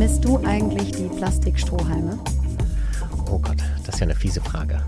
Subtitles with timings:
[0.00, 2.18] Vermisst du eigentlich die Plastikstrohhalme?
[3.30, 4.80] Oh Gott, das ist ja eine fiese Frage.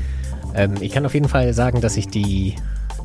[0.54, 2.54] ähm, ich kann auf jeden Fall sagen, dass ich die,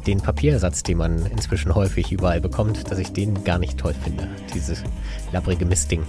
[0.08, 4.30] den Papiersatz, den man inzwischen häufig überall bekommt, dass ich den gar nicht toll finde.
[4.54, 4.86] Dieses
[5.34, 6.04] labbrige Mistding.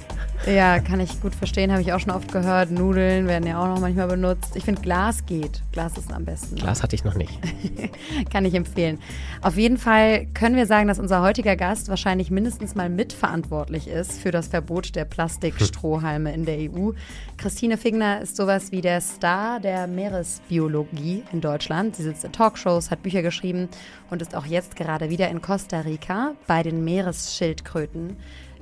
[0.47, 2.71] Ja, kann ich gut verstehen, habe ich auch schon oft gehört.
[2.71, 4.57] Nudeln werden ja auch noch manchmal benutzt.
[4.57, 5.63] Ich finde, Glas geht.
[5.73, 6.57] Glas ist am besten.
[6.57, 7.39] Glas hatte ich noch nicht.
[8.33, 8.99] kann ich empfehlen.
[9.43, 14.19] Auf jeden Fall können wir sagen, dass unser heutiger Gast wahrscheinlich mindestens mal mitverantwortlich ist
[14.19, 16.93] für das Verbot der Plastikstrohhalme in der EU.
[17.37, 21.97] Christine Figner ist sowas wie der Star der Meeresbiologie in Deutschland.
[21.97, 23.69] Sie sitzt in Talkshows, hat Bücher geschrieben
[24.09, 28.17] und ist auch jetzt gerade wieder in Costa Rica bei den Meeresschildkröten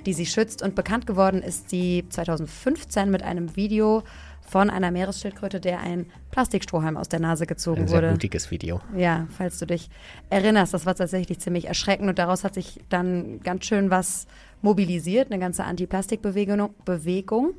[0.08, 0.62] die sie schützt.
[0.62, 4.04] Und bekannt geworden ist sie 2015 mit einem Video
[4.40, 7.96] von einer Meeresschildkröte, der ein Plastikstrohhalm aus der Nase gezogen ein wurde.
[7.98, 8.80] Ein sehr blutiges Video.
[8.96, 9.90] Ja, falls du dich
[10.30, 14.26] erinnerst, das war tatsächlich ziemlich erschreckend und daraus hat sich dann ganz schön was
[14.62, 17.52] mobilisiert, eine ganze Anti-Plastik-Bewegung, Bewegung,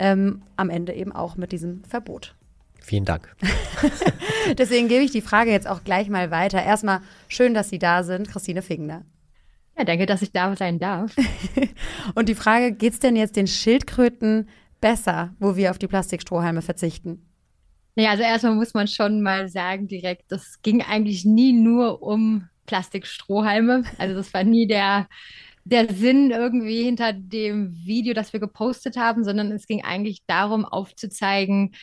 [0.00, 2.34] ähm, am Ende eben auch mit diesem Verbot.
[2.80, 3.32] Vielen Dank.
[4.58, 6.60] Deswegen gebe ich die Frage jetzt auch gleich mal weiter.
[6.64, 9.02] Erstmal schön, dass Sie da sind, Christine Fingner.
[9.76, 11.14] Ja, danke, dass ich da sein darf.
[12.14, 14.48] Und die Frage, geht es denn jetzt den Schildkröten
[14.80, 17.26] besser, wo wir auf die Plastikstrohhalme verzichten?
[17.94, 22.48] Naja, also erstmal muss man schon mal sagen direkt, das ging eigentlich nie nur um
[22.66, 23.84] Plastikstrohhalme.
[23.98, 25.08] Also das war nie der,
[25.64, 30.64] der Sinn irgendwie hinter dem Video, das wir gepostet haben, sondern es ging eigentlich darum
[30.64, 31.74] aufzuzeigen,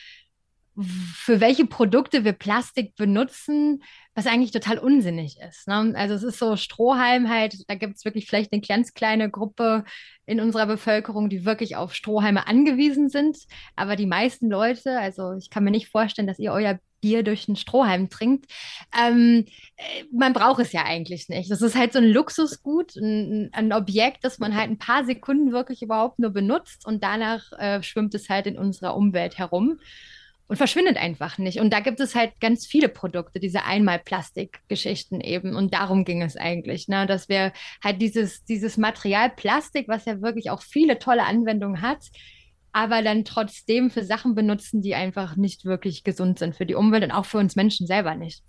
[0.76, 3.82] für welche Produkte wir Plastik benutzen,
[4.14, 5.68] was eigentlich total unsinnig ist.
[5.68, 5.92] Ne?
[5.96, 9.84] Also es ist so Strohhalm halt, da gibt es wirklich vielleicht eine ganz kleine Gruppe
[10.26, 13.36] in unserer Bevölkerung, die wirklich auf Strohhalme angewiesen sind.
[13.76, 17.48] Aber die meisten Leute, also ich kann mir nicht vorstellen, dass ihr euer Bier durch
[17.48, 18.50] einen Strohhalm trinkt.
[18.96, 21.50] Ähm, äh, man braucht es ja eigentlich nicht.
[21.50, 25.52] Das ist halt so ein Luxusgut, ein, ein, Objekt, das man halt ein paar Sekunden
[25.52, 29.78] wirklich überhaupt nur benutzt und danach äh, schwimmt es halt in unserer Umwelt herum
[30.50, 31.60] und verschwindet einfach nicht.
[31.60, 35.54] Und da gibt es halt ganz viele Produkte, diese Einmal-Plastik-Geschichten eben.
[35.54, 37.06] Und darum ging es eigentlich, ne?
[37.06, 37.52] dass wir
[37.84, 42.04] halt dieses, dieses Material Plastik, was ja wirklich auch viele tolle Anwendungen hat,
[42.72, 47.04] aber dann trotzdem für Sachen benutzen, die einfach nicht wirklich gesund sind für die Umwelt
[47.04, 48.42] und auch für uns Menschen selber nicht.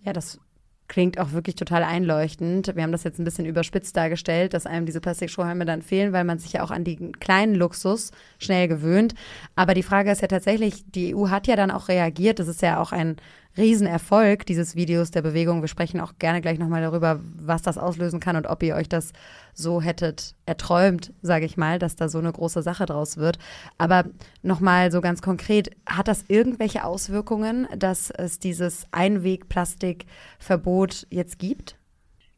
[0.00, 0.40] Ja, das
[0.88, 2.74] klingt auch wirklich total einleuchtend.
[2.74, 6.24] Wir haben das jetzt ein bisschen überspitzt dargestellt, dass einem diese Plastikstrohhalme dann fehlen, weil
[6.24, 9.14] man sich ja auch an den kleinen Luxus schnell gewöhnt.
[9.54, 12.38] Aber die Frage ist ja tatsächlich, die EU hat ja dann auch reagiert.
[12.38, 13.16] Das ist ja auch ein
[13.58, 15.60] Riesenerfolg dieses Videos der Bewegung.
[15.60, 18.88] Wir sprechen auch gerne gleich nochmal darüber, was das auslösen kann und ob ihr euch
[18.88, 19.12] das
[19.52, 23.40] so hättet erträumt, sage ich mal, dass da so eine große Sache draus wird.
[23.76, 24.04] Aber
[24.42, 31.77] nochmal so ganz konkret, hat das irgendwelche Auswirkungen, dass es dieses Einwegplastikverbot jetzt gibt?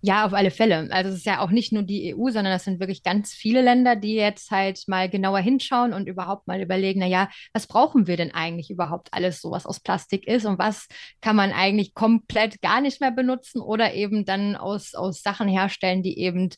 [0.03, 0.89] Ja, auf alle Fälle.
[0.91, 3.61] Also es ist ja auch nicht nur die EU, sondern es sind wirklich ganz viele
[3.61, 8.07] Länder, die jetzt halt mal genauer hinschauen und überhaupt mal überlegen, na ja, was brauchen
[8.07, 10.89] wir denn eigentlich überhaupt alles so, was aus Plastik ist und was
[11.21, 16.03] kann man eigentlich komplett gar nicht mehr benutzen oder eben dann aus, aus Sachen herstellen,
[16.03, 16.49] die eben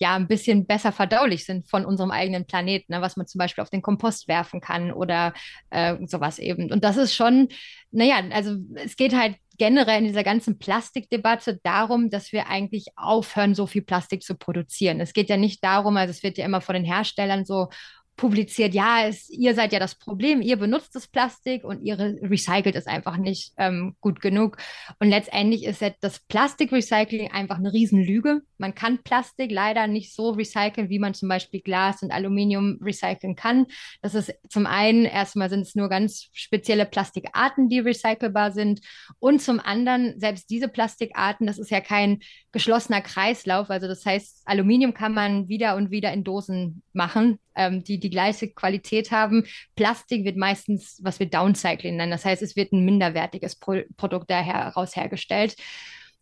[0.00, 3.62] ja ein bisschen besser verdaulich sind von unserem eigenen Planeten, ne, was man zum Beispiel
[3.62, 5.34] auf den Kompost werfen kann oder
[5.70, 6.72] äh, sowas eben.
[6.72, 7.48] Und das ist schon,
[7.92, 13.54] naja, also es geht halt generell in dieser ganzen Plastikdebatte darum, dass wir eigentlich aufhören,
[13.54, 15.00] so viel Plastik zu produzieren.
[15.00, 17.68] Es geht ja nicht darum, also es wird ja immer von den Herstellern so
[18.18, 22.74] publiziert, ja, es, ihr seid ja das Problem, ihr benutzt das Plastik und ihr recycelt
[22.74, 24.58] es einfach nicht ähm, gut genug.
[24.98, 28.42] Und letztendlich ist das Plastikrecycling einfach eine Riesenlüge.
[28.58, 33.36] Man kann Plastik leider nicht so recyceln, wie man zum Beispiel Glas und Aluminium recyceln
[33.36, 33.66] kann.
[34.02, 38.80] Das ist zum einen, erstmal sind es nur ganz spezielle Plastikarten, die recycelbar sind.
[39.20, 42.18] Und zum anderen, selbst diese Plastikarten, das ist ja kein
[42.50, 43.70] geschlossener Kreislauf.
[43.70, 48.10] Also das heißt, Aluminium kann man wieder und wieder in Dosen machen, ähm, die die
[48.10, 49.44] gleiche Qualität haben.
[49.76, 52.12] Plastik wird meistens, was wir Downcycling nennen.
[52.12, 55.56] Das heißt, es wird ein minderwertiges Pro Produkt daraus hergestellt.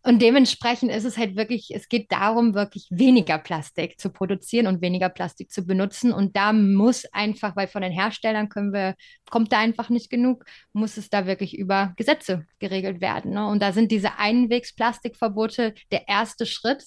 [0.06, 4.81] Und dementsprechend ist es halt wirklich, es geht darum, wirklich weniger Plastik zu produzieren und
[4.81, 6.12] weniger Plastik zu benutzen.
[6.12, 8.94] Und da muss einfach, weil von den Herstellern können wir,
[9.29, 13.33] kommt da einfach nicht genug, muss es da wirklich über Gesetze geregelt werden.
[13.33, 13.49] Ne?
[13.49, 16.85] Und da sind diese Einwegsplastikverbote der erste Schritt.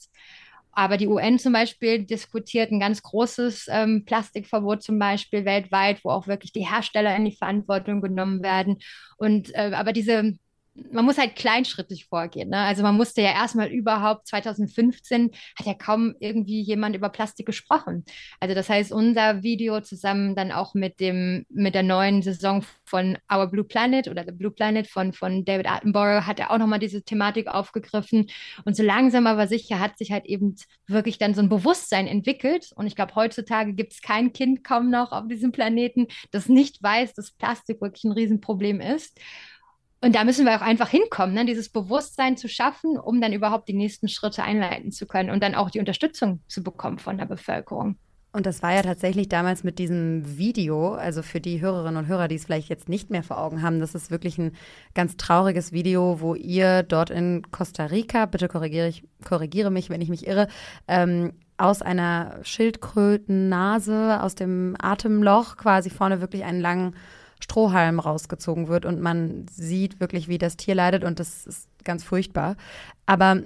[0.79, 6.09] Aber die UN zum Beispiel diskutiert ein ganz großes ähm, Plastikverbot zum Beispiel weltweit, wo
[6.09, 8.77] auch wirklich die Hersteller in die Verantwortung genommen werden.
[9.17, 10.37] Und äh, aber diese
[10.91, 12.49] man muss halt kleinschrittig vorgehen.
[12.49, 12.57] Ne?
[12.57, 18.05] Also man musste ja erstmal überhaupt, 2015 hat ja kaum irgendwie jemand über Plastik gesprochen.
[18.39, 23.17] Also das heißt, unser Video zusammen dann auch mit dem, mit der neuen Saison von
[23.31, 26.79] Our Blue Planet oder The Blue Planet von, von David Attenborough hat er auch nochmal
[26.79, 28.27] diese Thematik aufgegriffen.
[28.65, 30.55] Und so langsam aber sicher hat sich halt eben
[30.87, 32.71] wirklich dann so ein Bewusstsein entwickelt.
[32.75, 36.81] Und ich glaube, heutzutage gibt es kein Kind kaum noch auf diesem Planeten, das nicht
[36.81, 39.19] weiß, dass Plastik wirklich ein Riesenproblem ist.
[40.01, 41.45] Und da müssen wir auch einfach hinkommen, ne?
[41.45, 45.55] dieses Bewusstsein zu schaffen, um dann überhaupt die nächsten Schritte einleiten zu können und dann
[45.55, 47.97] auch die Unterstützung zu bekommen von der Bevölkerung.
[48.31, 52.27] Und das war ja tatsächlich damals mit diesem Video, also für die Hörerinnen und Hörer,
[52.27, 54.51] die es vielleicht jetzt nicht mehr vor Augen haben, das ist wirklich ein
[54.93, 60.01] ganz trauriges Video, wo ihr dort in Costa Rica, bitte korrigiere, ich, korrigiere mich, wenn
[60.01, 60.47] ich mich irre,
[60.87, 66.95] ähm, aus einer Schildkrötennase, aus dem Atemloch quasi vorne wirklich einen langen
[67.39, 72.03] Strohhalm rausgezogen wird und man sieht wirklich, wie das Tier leidet und das ist ganz
[72.03, 72.57] furchtbar.
[73.05, 73.43] Aber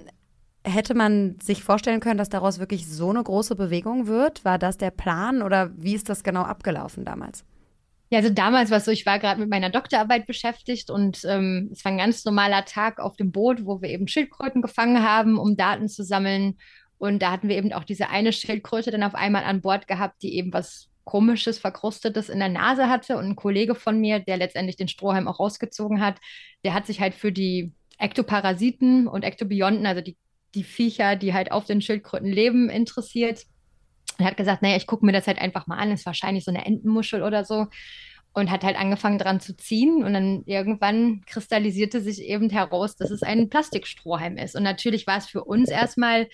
[0.65, 4.43] hätte man sich vorstellen können, dass daraus wirklich so eine große Bewegung wird?
[4.45, 7.45] War das der Plan oder wie ist das genau abgelaufen damals?
[8.09, 11.69] Ja, also damals war es so, ich war gerade mit meiner Doktorarbeit beschäftigt und ähm,
[11.71, 15.37] es war ein ganz normaler Tag auf dem Boot, wo wir eben Schildkröten gefangen haben,
[15.37, 16.57] um Daten zu sammeln.
[16.99, 20.21] Und da hatten wir eben auch diese eine Schildkröte dann auf einmal an Bord gehabt,
[20.21, 23.17] die eben was komisches, verkrustetes in der Nase hatte.
[23.17, 26.19] Und ein Kollege von mir, der letztendlich den Strohhalm auch rausgezogen hat,
[26.63, 30.17] der hat sich halt für die Ektoparasiten und Ektobionten, also die,
[30.55, 33.44] die Viecher, die halt auf den Schildkröten leben, interessiert.
[34.17, 36.51] Er hat gesagt, naja, ich gucke mir das halt einfach mal an, ist wahrscheinlich so
[36.51, 37.67] eine Entenmuschel oder so.
[38.35, 40.03] Und hat halt angefangen dran zu ziehen.
[40.03, 44.55] Und dann irgendwann kristallisierte sich eben heraus, dass es ein Plastikstrohhalm ist.
[44.55, 46.27] Und natürlich war es für uns erstmal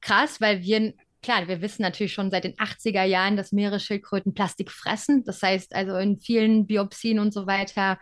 [0.00, 4.70] krass, weil wir klar, wir wissen natürlich schon seit den 80er Jahren, dass Meeresschildkröten Plastik
[4.70, 5.24] fressen.
[5.24, 7.98] Das heißt also in vielen Biopsien und so weiter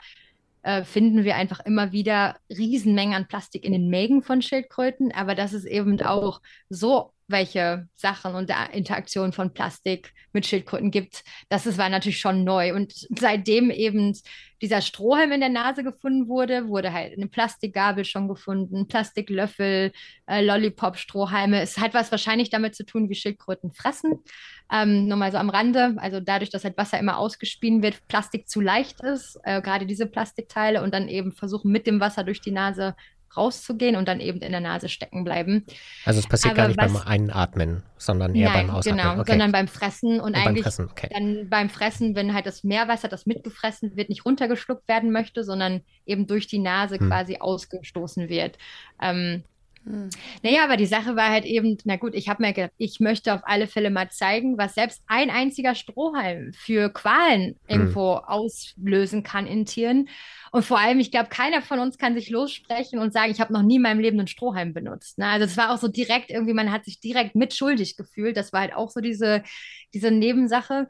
[0.63, 5.13] äh, finden wir einfach immer wieder Riesenmengen an Plastik in den Mägen von Schildkröten.
[5.13, 10.91] Aber das ist eben auch so welche Sachen und der Interaktion von Plastik mit Schildkröten
[10.91, 11.25] gibt.
[11.49, 12.75] Das ist, war natürlich schon neu.
[12.75, 14.17] Und seitdem eben
[14.63, 19.93] dieser Strohhalm in der Nase gefunden wurde, wurde halt eine Plastikgabel schon gefunden, Plastiklöffel,
[20.27, 21.61] äh, Lollipop-Strohhalme.
[21.61, 24.19] Es hat was wahrscheinlich damit zu tun, wie Schildkröten fressen.
[24.71, 25.95] Ähm, nur mal so am Rande.
[25.97, 30.07] Also dadurch, dass halt Wasser immer ausgespien wird, Plastik zu leicht ist, äh, gerade diese
[30.07, 32.95] Plastikteile und dann eben versuchen mit dem Wasser durch die Nase
[33.37, 35.65] rauszugehen und dann eben in der Nase stecken bleiben.
[36.05, 39.03] Also es passiert Aber gar nicht was, beim Einatmen, sondern eher nein, beim Ausatmen.
[39.03, 39.33] Genau, okay.
[39.33, 41.09] sondern beim Fressen und, und eigentlich beim Fressen, okay.
[41.13, 45.83] dann beim Fressen, wenn halt das Meerwasser, das mitgefressen wird, nicht runtergeschluckt werden möchte, sondern
[46.07, 47.09] eben durch die Nase hm.
[47.09, 48.59] quasi ausgestoßen wird.
[49.01, 49.45] Ähm,
[49.85, 50.11] hm.
[50.43, 53.33] Naja, aber die Sache war halt eben, na gut, ich habe mir gedacht, ich möchte
[53.35, 57.57] auf alle Fälle mal zeigen, was selbst ein einziger Strohhalm für Qualen hm.
[57.67, 60.09] irgendwo auslösen kann in Tieren.
[60.53, 63.53] Und vor allem, ich glaube, keiner von uns kann sich lossprechen und sagen, ich habe
[63.53, 65.17] noch nie in meinem Leben einen Strohhalm benutzt.
[65.19, 65.27] Ne?
[65.27, 68.37] Also es war auch so direkt irgendwie, man hat sich direkt mitschuldig gefühlt.
[68.37, 69.45] Das war halt auch so diese,
[69.95, 70.89] diese Nebensache.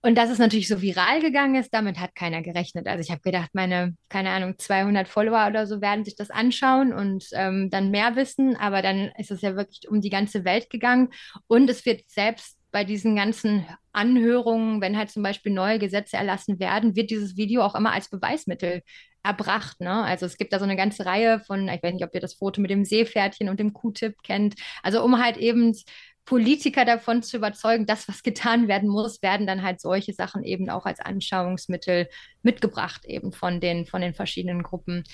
[0.00, 2.86] Und dass es natürlich so viral gegangen ist, damit hat keiner gerechnet.
[2.86, 6.92] Also ich habe gedacht, meine, keine Ahnung, 200 Follower oder so werden sich das anschauen
[6.92, 8.56] und ähm, dann mehr wissen.
[8.56, 11.08] Aber dann ist es ja wirklich um die ganze Welt gegangen.
[11.48, 16.60] Und es wird selbst bei diesen ganzen Anhörungen, wenn halt zum Beispiel neue Gesetze erlassen
[16.60, 18.82] werden, wird dieses Video auch immer als Beweismittel
[19.22, 19.80] erbracht.
[19.80, 20.04] Ne?
[20.04, 22.34] Also es gibt da so eine ganze Reihe von, ich weiß nicht, ob ihr das
[22.34, 24.54] Foto mit dem Seepferdchen und dem Q-Tip kennt.
[24.82, 25.74] Also um halt eben
[26.28, 30.68] Politiker davon zu überzeugen, dass was getan werden muss, werden dann halt solche Sachen eben
[30.68, 32.06] auch als Anschauungsmittel
[32.42, 35.04] mitgebracht, eben von den, von den verschiedenen Gruppen.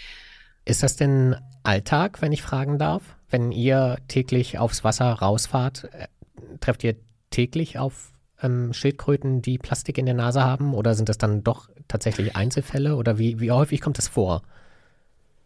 [0.65, 3.17] Ist das denn Alltag, wenn ich fragen darf?
[3.31, 6.09] Wenn ihr täglich aufs Wasser rausfahrt, äh,
[6.59, 6.97] trefft ihr
[7.31, 8.11] täglich auf
[8.43, 10.75] ähm, Schildkröten, die Plastik in der Nase haben?
[10.75, 12.97] Oder sind das dann doch tatsächlich Einzelfälle?
[12.97, 14.43] Oder wie, wie häufig kommt das vor?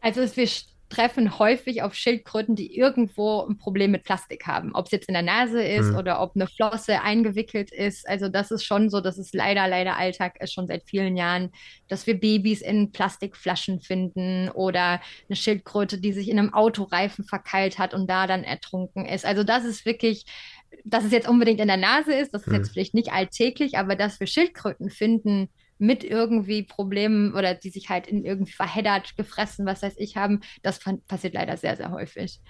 [0.00, 0.48] Also wir
[0.88, 4.74] treffen häufig auf Schildkröten, die irgendwo ein Problem mit Plastik haben.
[4.74, 5.96] Ob es jetzt in der Nase ist mhm.
[5.96, 8.08] oder ob eine Flosse eingewickelt ist.
[8.08, 11.50] Also das ist schon so, dass es leider, leider Alltag ist schon seit vielen Jahren,
[11.88, 17.78] dass wir Babys in Plastikflaschen finden oder eine Schildkröte, die sich in einem Autoreifen verkeilt
[17.78, 19.26] hat und da dann ertrunken ist.
[19.26, 20.24] Also das ist wirklich
[20.84, 22.56] dass es jetzt unbedingt in der Nase ist, das ist mhm.
[22.56, 27.88] jetzt vielleicht nicht alltäglich, aber dass wir Schildkröten finden, mit irgendwie Problemen oder die sich
[27.88, 32.40] halt in irgendwie verheddert, gefressen, was weiß ich, haben, das passiert leider sehr, sehr häufig.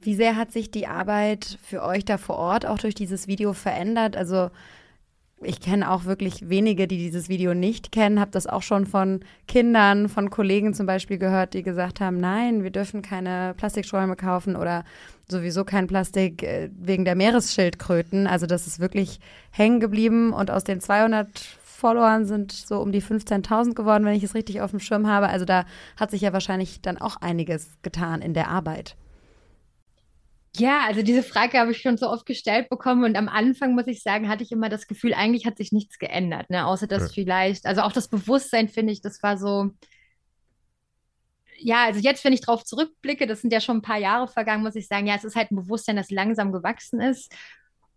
[0.00, 3.52] Wie sehr hat sich die Arbeit für euch da vor Ort auch durch dieses Video
[3.52, 4.16] verändert?
[4.16, 4.50] Also
[5.44, 9.20] ich kenne auch wirklich wenige, die dieses Video nicht kennen, habe das auch schon von
[9.46, 14.56] Kindern, von Kollegen zum Beispiel gehört, die gesagt haben, nein, wir dürfen keine Plastikschäume kaufen
[14.56, 14.84] oder
[15.28, 18.26] sowieso kein Plastik äh, wegen der Meeresschildkröten.
[18.26, 23.02] Also das ist wirklich hängen geblieben und aus den 200 Facebook-Followern sind so um die
[23.02, 25.28] 15.000 geworden, wenn ich es richtig auf dem Schirm habe.
[25.28, 25.66] Also da
[25.98, 28.96] hat sich ja wahrscheinlich dann auch einiges getan in der Arbeit.
[30.56, 33.88] Ja, also diese Frage habe ich schon so oft gestellt bekommen und am Anfang, muss
[33.88, 36.64] ich sagen, hatte ich immer das Gefühl, eigentlich hat sich nichts geändert, ne?
[36.64, 37.08] Außer dass ja.
[37.12, 39.70] vielleicht, also auch das Bewusstsein, finde ich, das war so,
[41.58, 44.62] ja, also jetzt, wenn ich darauf zurückblicke, das sind ja schon ein paar Jahre vergangen,
[44.62, 47.32] muss ich sagen, ja, es ist halt ein Bewusstsein, das langsam gewachsen ist.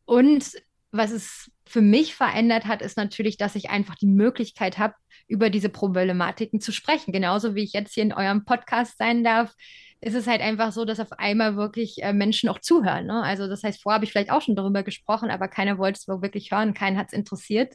[0.06, 0.52] Und
[0.92, 4.94] was es für mich verändert hat, ist natürlich, dass ich einfach die Möglichkeit habe,
[5.28, 7.12] über diese Problematiken zu sprechen.
[7.12, 9.54] Genauso wie ich jetzt hier in eurem Podcast sein darf,
[10.00, 13.08] ist es halt einfach so, dass auf einmal wirklich äh, Menschen auch zuhören.
[13.08, 13.24] Ne?
[13.24, 16.08] Also das heißt, vorher habe ich vielleicht auch schon darüber gesprochen, aber keiner wollte es
[16.08, 17.74] wirklich hören, keinen hat es interessiert.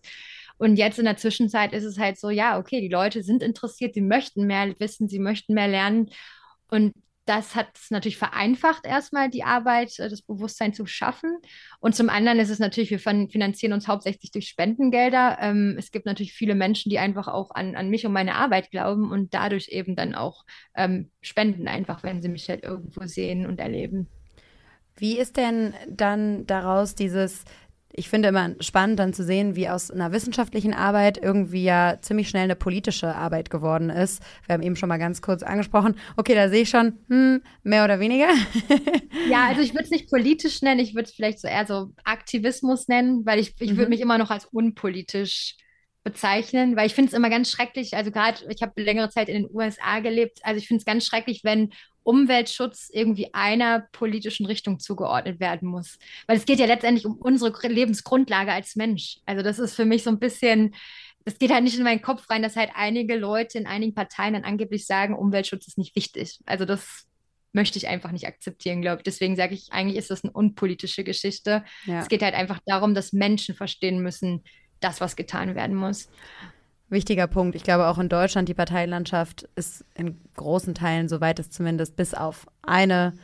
[0.57, 3.95] Und jetzt in der Zwischenzeit ist es halt so, ja, okay, die Leute sind interessiert,
[3.95, 6.11] sie möchten mehr wissen, sie möchten mehr lernen.
[6.69, 6.92] Und
[7.24, 11.38] das hat es natürlich vereinfacht, erstmal die Arbeit, äh, das Bewusstsein zu schaffen.
[11.78, 15.38] Und zum anderen ist es natürlich, wir finanzieren uns hauptsächlich durch Spendengelder.
[15.40, 18.70] Ähm, es gibt natürlich viele Menschen, die einfach auch an, an mich und meine Arbeit
[18.70, 23.46] glauben und dadurch eben dann auch ähm, spenden, einfach wenn sie mich halt irgendwo sehen
[23.46, 24.08] und erleben.
[24.96, 27.44] Wie ist denn dann daraus dieses
[27.92, 32.28] ich finde immer spannend dann zu sehen, wie aus einer wissenschaftlichen Arbeit irgendwie ja ziemlich
[32.28, 34.22] schnell eine politische Arbeit geworden ist.
[34.46, 35.96] Wir haben eben schon mal ganz kurz angesprochen.
[36.16, 38.28] Okay, da sehe ich schon, hm, mehr oder weniger.
[39.30, 41.90] ja, also ich würde es nicht politisch nennen, ich würde es vielleicht so eher so
[42.04, 43.76] Aktivismus nennen, weil ich, ich mhm.
[43.76, 45.56] würde mich immer noch als unpolitisch
[46.04, 49.42] bezeichnen, weil ich finde es immer ganz schrecklich, also gerade, ich habe längere Zeit in
[49.42, 51.70] den USA gelebt, also ich finde es ganz schrecklich, wenn
[52.04, 55.99] Umweltschutz irgendwie einer politischen Richtung zugeordnet werden muss.
[56.26, 59.18] Weil es geht ja letztendlich um unsere Lebensgrundlage als Mensch.
[59.26, 60.75] Also das ist für mich so ein bisschen,
[61.25, 64.35] das geht halt nicht in meinen Kopf rein, dass halt einige Leute in einigen Parteien
[64.35, 66.38] dann angeblich sagen, Umweltschutz ist nicht wichtig.
[66.47, 67.06] Also das
[67.52, 69.04] möchte ich einfach nicht akzeptieren, glaube ich.
[69.04, 71.64] Deswegen sage ich, eigentlich ist das eine unpolitische Geschichte.
[71.85, 72.00] Ja.
[72.00, 74.42] Es geht halt einfach darum, dass Menschen verstehen müssen,
[74.80, 76.09] das, was getan werden muss
[76.92, 77.56] wichtiger Punkt.
[77.56, 82.14] Ich glaube, auch in Deutschland, die Parteilandschaft ist in großen Teilen, soweit es zumindest bis
[82.14, 83.14] auf eine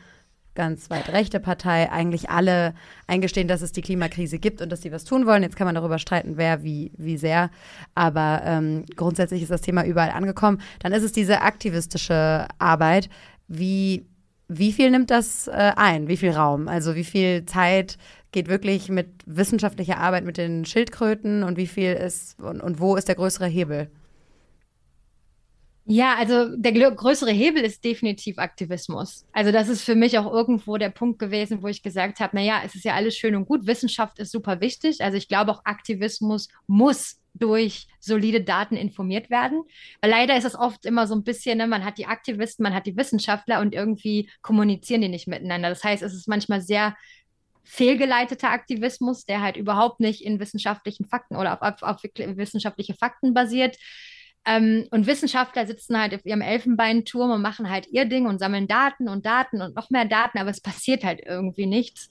[0.55, 2.73] ganz weit rechte Partei, eigentlich alle
[3.07, 5.41] eingestehen, dass es die Klimakrise gibt und dass sie was tun wollen.
[5.41, 7.49] Jetzt kann man darüber streiten, wer wie, wie sehr.
[7.95, 10.59] Aber ähm, grundsätzlich ist das Thema überall angekommen.
[10.79, 13.09] Dann ist es diese aktivistische Arbeit.
[13.47, 14.05] Wie,
[14.49, 16.09] wie viel nimmt das äh, ein?
[16.09, 16.67] Wie viel Raum?
[16.67, 17.97] Also wie viel Zeit
[18.31, 22.95] geht wirklich mit wissenschaftlicher Arbeit mit den Schildkröten und wie viel ist und, und wo
[22.95, 23.89] ist der größere Hebel?
[25.91, 29.25] Ja, also der größere Hebel ist definitiv Aktivismus.
[29.31, 32.61] Also das ist für mich auch irgendwo der Punkt gewesen, wo ich gesagt habe, naja,
[32.63, 35.01] es ist ja alles schön und gut, Wissenschaft ist super wichtig.
[35.01, 39.63] Also ich glaube auch Aktivismus muss durch solide Daten informiert werden.
[40.01, 42.73] Weil leider ist es oft immer so ein bisschen, ne, man hat die Aktivisten, man
[42.73, 45.69] hat die Wissenschaftler und irgendwie kommunizieren die nicht miteinander.
[45.69, 46.95] Das heißt, es ist manchmal sehr
[47.69, 53.33] fehlgeleiteter Aktivismus, der halt überhaupt nicht in wissenschaftlichen Fakten oder auf, auf, auf wissenschaftliche Fakten
[53.33, 53.77] basiert.
[54.45, 58.67] Ähm, und Wissenschaftler sitzen halt auf ihrem Elfenbeinturm und machen halt ihr Ding und sammeln
[58.67, 62.09] Daten und Daten und noch mehr Daten, aber es passiert halt irgendwie nichts.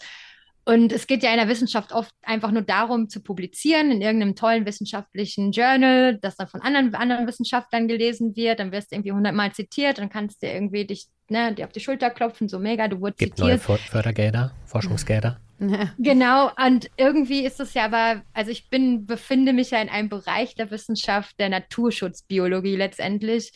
[0.65, 4.37] Und es geht ja in der Wissenschaft oft einfach nur darum, zu publizieren in irgendeinem
[4.37, 8.61] tollen wissenschaftlichen Journal, das dann von anderen, anderen Wissenschaftlern gelesen wird.
[8.61, 11.81] Dann wirst du irgendwie hundertmal zitiert, dann kannst du irgendwie dich ne, dir auf die
[11.81, 13.67] Schulter klopfen, so mega, du wurdest Gibt zitiert.
[13.67, 15.41] neue Fördergelder, Forschungsgelder.
[15.99, 20.09] Genau, und irgendwie ist es ja aber, also ich bin, befinde mich ja in einem
[20.09, 23.53] Bereich der Wissenschaft, der Naturschutzbiologie letztendlich,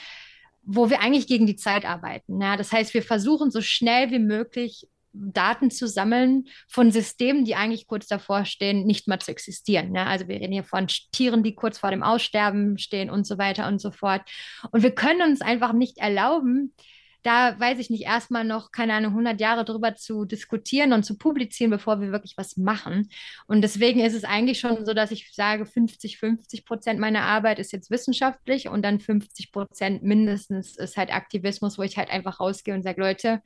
[0.62, 2.40] wo wir eigentlich gegen die Zeit arbeiten.
[2.40, 7.54] Ja, das heißt, wir versuchen so schnell wie möglich Daten zu sammeln von Systemen, die
[7.54, 9.92] eigentlich kurz davor stehen, nicht mehr zu existieren.
[9.92, 10.06] Ne?
[10.06, 13.68] Also wir reden hier von Tieren, die kurz vor dem Aussterben stehen und so weiter
[13.68, 14.22] und so fort.
[14.70, 16.74] Und wir können uns einfach nicht erlauben,
[17.22, 21.16] da weiß ich nicht, erstmal noch, keine Ahnung, 100 Jahre drüber zu diskutieren und zu
[21.16, 23.10] publizieren, bevor wir wirklich was machen.
[23.46, 27.58] Und deswegen ist es eigentlich schon so, dass ich sage, 50, 50 Prozent meiner Arbeit
[27.58, 32.40] ist jetzt wissenschaftlich und dann 50 Prozent mindestens ist halt Aktivismus, wo ich halt einfach
[32.40, 33.42] rausgehe und sage, Leute,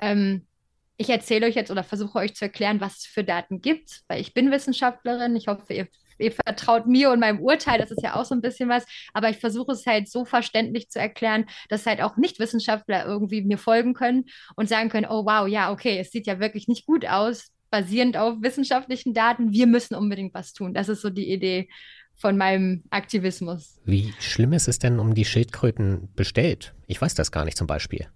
[0.00, 0.46] ähm,
[0.96, 4.20] ich erzähle euch jetzt oder versuche euch zu erklären, was es für Daten gibt, weil
[4.20, 5.36] ich bin Wissenschaftlerin.
[5.36, 5.88] Ich hoffe, ihr,
[6.22, 7.78] ihr, vertraut mir und meinem Urteil.
[7.78, 8.84] Das ist ja auch so ein bisschen was.
[9.12, 13.58] Aber ich versuche es halt so verständlich zu erklären, dass halt auch Nicht-Wissenschaftler irgendwie mir
[13.58, 14.24] folgen können
[14.56, 18.16] und sagen können, oh wow, ja, okay, es sieht ja wirklich nicht gut aus, basierend
[18.16, 19.52] auf wissenschaftlichen Daten.
[19.52, 20.74] Wir müssen unbedingt was tun.
[20.74, 21.68] Das ist so die Idee
[22.14, 23.80] von meinem Aktivismus.
[23.84, 26.74] Wie schlimm ist es denn um die Schildkröten bestellt?
[26.86, 28.06] Ich weiß das gar nicht zum Beispiel.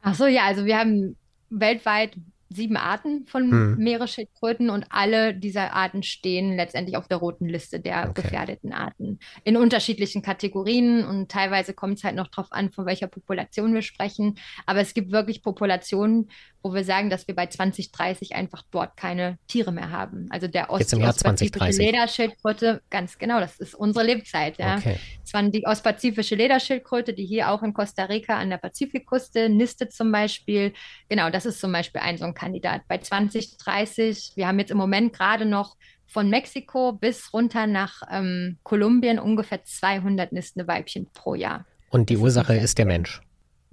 [0.00, 1.16] Ach so, ja, also wir haben
[1.50, 2.16] weltweit
[2.54, 3.76] sieben Arten von hm.
[3.78, 8.22] Meeresschildkröten und alle dieser Arten stehen letztendlich auf der roten Liste der okay.
[8.22, 13.06] gefährdeten Arten in unterschiedlichen Kategorien und teilweise kommt es halt noch darauf an, von welcher
[13.06, 14.36] Population wir sprechen.
[14.66, 16.28] Aber es gibt wirklich Populationen,
[16.62, 20.26] wo wir sagen, dass wir bei 2030 einfach dort keine Tiere mehr haben.
[20.30, 21.84] Also der Ost Jetzt im Jahr 2030.
[21.84, 24.58] Lederschildkröte, ganz genau, das ist unsere Lebzeit.
[24.58, 24.76] Ja.
[24.76, 24.96] Okay.
[25.24, 30.12] Es die ostpazifische Lederschildkröte, die hier auch in Costa Rica an der Pazifikküste nistet zum
[30.12, 30.72] Beispiel.
[31.08, 32.82] Genau, das ist zum Beispiel ein so ein Kandidat.
[32.86, 35.76] Bei 2030, wir haben jetzt im Moment gerade noch
[36.06, 41.64] von Mexiko bis runter nach ähm, Kolumbien ungefähr 200 nistende Weibchen pro Jahr.
[41.90, 43.22] Und die Ursache ist der Mensch.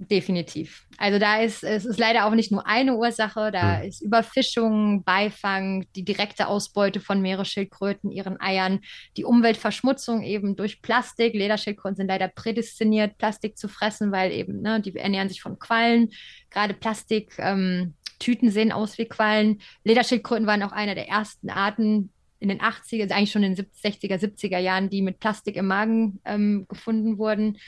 [0.02, 0.86] Definitiv.
[0.96, 3.88] Also da ist, es ist leider auch nicht nur eine Ursache, da hm.
[3.88, 8.80] ist Überfischung, Beifang, die direkte Ausbeute von Meeresschildkröten, ihren Eiern,
[9.18, 11.34] die Umweltverschmutzung eben durch Plastik.
[11.34, 16.08] Lederschildkröten sind leider prädestiniert, Plastik zu fressen, weil eben, ne, die ernähren sich von Quallen.
[16.48, 17.92] Gerade Plastik, ähm,
[18.22, 19.60] sehen aus wie Quallen.
[19.84, 23.66] Lederschildkröten waren auch einer der ersten Arten, in den 80er, also eigentlich schon in den
[23.66, 27.58] 60er, 70er Jahren, die mit Plastik im Magen ähm, gefunden wurden.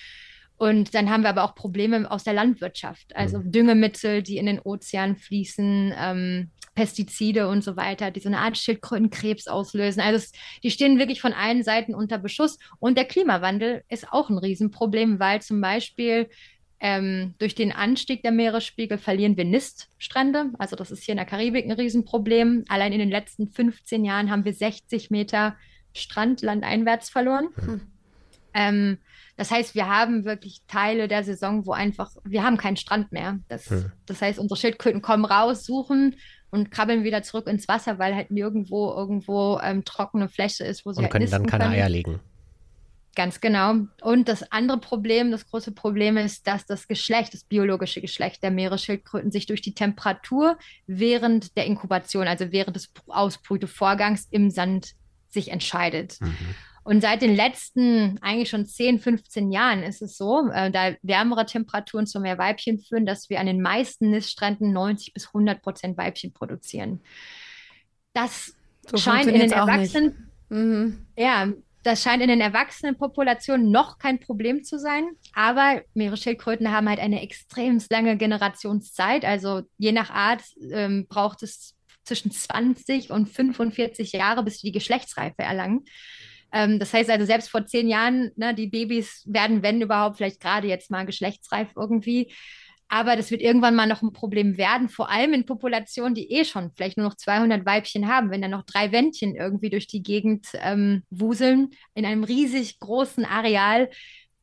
[0.63, 3.51] Und dann haben wir aber auch Probleme aus der Landwirtschaft, also mhm.
[3.51, 8.57] Düngemittel, die in den Ozean fließen, ähm, Pestizide und so weiter, die so eine Art
[8.57, 10.01] Schildkrötenkrebs auslösen.
[10.01, 12.61] Also es, die stehen wirklich von allen Seiten unter Beschuss.
[12.79, 16.31] Und der Klimawandel ist auch ein Riesenproblem, weil zum Beispiel
[16.79, 20.53] ähm, durch den Anstieg der Meeresspiegel verlieren wir Niststrände.
[20.61, 22.67] Also das ist hier in der Karibik ein Riesenproblem.
[22.69, 25.57] Allein in den letzten 15 Jahren haben wir 60 Meter
[25.93, 27.49] Strand landeinwärts verloren.
[27.57, 27.92] Mhm.
[28.55, 28.99] Ähm,
[29.37, 33.39] das heißt, wir haben wirklich Teile der Saison, wo einfach, wir haben keinen Strand mehr.
[33.49, 33.93] Das, mhm.
[34.07, 36.17] das heißt, unsere Schildkröten kommen raus, suchen
[36.51, 40.93] und krabbeln wieder zurück ins Wasser, weil halt nirgendwo irgendwo ähm, trockene Fläche ist, wo
[40.93, 41.75] sie und halt können dann keine können.
[41.75, 42.21] Eier legen.
[43.15, 43.75] Ganz genau.
[44.01, 48.51] Und das andere Problem, das große Problem ist, dass das Geschlecht, das biologische Geschlecht der
[48.51, 54.93] Meeresschildkröten sich durch die Temperatur während der Inkubation, also während des Ausbrütevorgangs im Sand
[55.29, 56.21] sich entscheidet.
[56.21, 56.37] Mhm.
[56.85, 61.47] Und seit den letzten eigentlich schon 10, 15 Jahren ist es so, äh, da wärmere
[61.47, 65.97] Temperaturen zu mehr Weibchen führen, dass wir an den meisten Niststränden 90 bis 100 Prozent
[65.97, 67.01] Weibchen produzieren.
[68.15, 68.55] Das
[68.89, 71.07] so scheint in den Erwachsenen, mhm.
[71.17, 71.53] ja,
[71.85, 77.23] das scheint in den Erwachsenenpopulationen noch kein Problem zu sein, aber Meeresschildkröten haben halt eine
[77.23, 79.25] extrem lange Generationszeit.
[79.25, 81.75] Also je nach Art ähm, braucht es
[82.05, 85.85] zwischen 20 und 45 Jahre, bis sie die Geschlechtsreife erlangen.
[86.53, 90.41] Ähm, das heißt also, selbst vor zehn Jahren, ne, die Babys werden, wenn überhaupt, vielleicht
[90.41, 92.33] gerade jetzt mal geschlechtsreif irgendwie.
[92.89, 96.45] Aber das wird irgendwann mal noch ein Problem werden, vor allem in Populationen, die eh
[96.45, 98.31] schon vielleicht nur noch 200 Weibchen haben.
[98.31, 103.25] Wenn dann noch drei Wändchen irgendwie durch die Gegend ähm, wuseln, in einem riesig großen
[103.25, 103.89] Areal,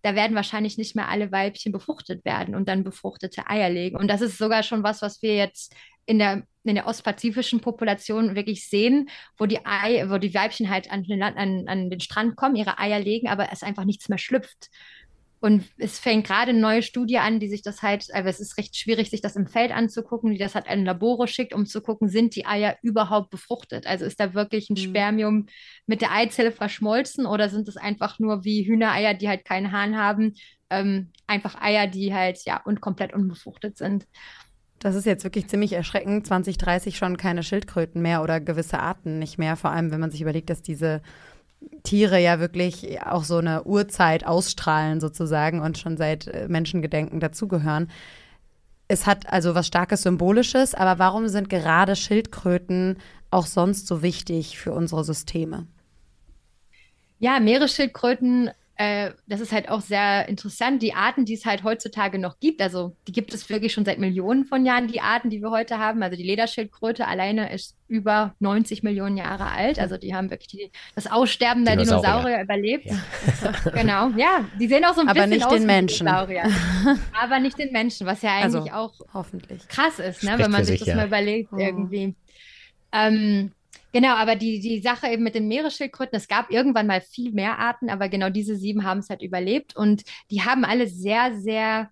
[0.01, 3.97] da werden wahrscheinlich nicht mehr alle Weibchen befruchtet werden und dann befruchtete Eier legen.
[3.97, 5.75] Und das ist sogar schon was, was wir jetzt
[6.07, 10.91] in der, in der ostpazifischen Population wirklich sehen, wo die, Ei, wo die Weibchen halt
[10.91, 14.17] an den, an, an den Strand kommen, ihre Eier legen, aber es einfach nichts mehr
[14.17, 14.69] schlüpft.
[15.41, 18.57] Und es fängt gerade eine neue Studie an, die sich das halt, also es ist
[18.57, 21.81] recht schwierig, sich das im Feld anzugucken, die das halt an Labore schickt, um zu
[21.81, 23.87] gucken, sind die Eier überhaupt befruchtet?
[23.87, 24.89] Also ist da wirklich ein mhm.
[24.89, 25.45] Spermium
[25.85, 29.97] mit der Eizelle verschmolzen oder sind es einfach nur wie Hühnereier, die halt keinen Hahn
[29.97, 30.33] haben,
[30.69, 34.07] ähm, einfach Eier, die halt ja und komplett unbefruchtet sind?
[34.79, 36.25] Das ist jetzt wirklich ziemlich erschreckend.
[36.25, 39.57] 2030 schon keine Schildkröten mehr oder gewisse Arten nicht mehr.
[39.57, 41.01] Vor allem, wenn man sich überlegt, dass diese
[41.83, 47.89] Tiere ja wirklich auch so eine Urzeit ausstrahlen sozusagen und schon seit äh, Menschengedenken dazugehören.
[48.87, 52.97] Es hat also was starkes Symbolisches, aber warum sind gerade Schildkröten
[53.29, 55.67] auch sonst so wichtig für unsere Systeme?
[57.19, 60.81] Ja, Meeresschildkröten äh, das ist halt auch sehr interessant.
[60.81, 63.99] Die Arten, die es halt heutzutage noch gibt, also die gibt es wirklich schon seit
[63.99, 66.01] Millionen von Jahren, die Arten, die wir heute haben.
[66.01, 69.79] Also die Lederschildkröte alleine ist über 90 Millionen Jahre alt.
[69.79, 72.85] Also die haben wirklich die, das Aussterben der Dinosaurier, Dinosaurier überlebt.
[72.85, 73.71] Ja.
[73.73, 74.45] genau, ja.
[74.57, 76.05] Die sehen auch so ein Aber bisschen nicht aus den Menschen.
[76.05, 76.43] Dinosaurier.
[77.21, 80.63] Aber nicht den Menschen, was ja eigentlich also, auch hoffentlich krass ist, ne, wenn man
[80.63, 80.95] sich, sich das ja.
[80.95, 81.57] mal überlegt oh.
[81.57, 82.15] irgendwie.
[82.93, 83.51] Ähm,
[83.91, 87.57] Genau, aber die, die Sache eben mit den Meeresschildkröten, es gab irgendwann mal viel mehr
[87.57, 91.89] Arten, aber genau diese sieben haben es halt überlebt und die haben alle sehr, sehr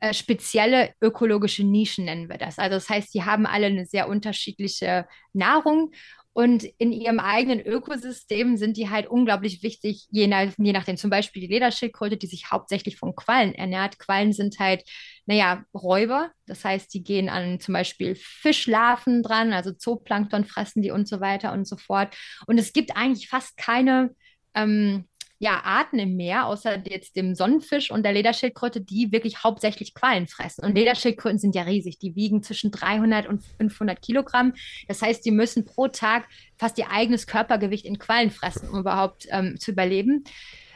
[0.00, 2.58] äh, spezielle ökologische Nischen, nennen wir das.
[2.58, 5.92] Also das heißt, die haben alle eine sehr unterschiedliche Nahrung
[6.32, 10.96] und in ihrem eigenen Ökosystem sind die halt unglaublich wichtig, je, nach, je nachdem.
[10.96, 13.98] Zum Beispiel die Lederschildkröte, die sich hauptsächlich von Quallen ernährt.
[13.98, 14.84] Quallen sind halt,
[15.26, 16.30] naja, Räuber.
[16.46, 21.20] Das heißt, die gehen an zum Beispiel Fischlarven dran, also Zooplankton fressen die und so
[21.20, 22.16] weiter und so fort.
[22.46, 24.14] Und es gibt eigentlich fast keine
[24.54, 25.08] ähm,
[25.40, 30.26] ja, Arten im Meer, außer jetzt dem Sonnenfisch und der Lederschildkröte, die wirklich hauptsächlich Quallen
[30.26, 30.64] fressen.
[30.64, 31.98] Und Lederschildkröten sind ja riesig.
[31.98, 34.54] Die wiegen zwischen 300 und 500 Kilogramm.
[34.88, 39.28] Das heißt, die müssen pro Tag fast ihr eigenes Körpergewicht in Quallen fressen, um überhaupt
[39.30, 40.24] ähm, zu überleben.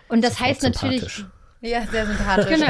[0.09, 1.25] Und das, das heißt natürlich.
[1.64, 2.48] Ja, sehr sympathisch.
[2.48, 2.66] Genau.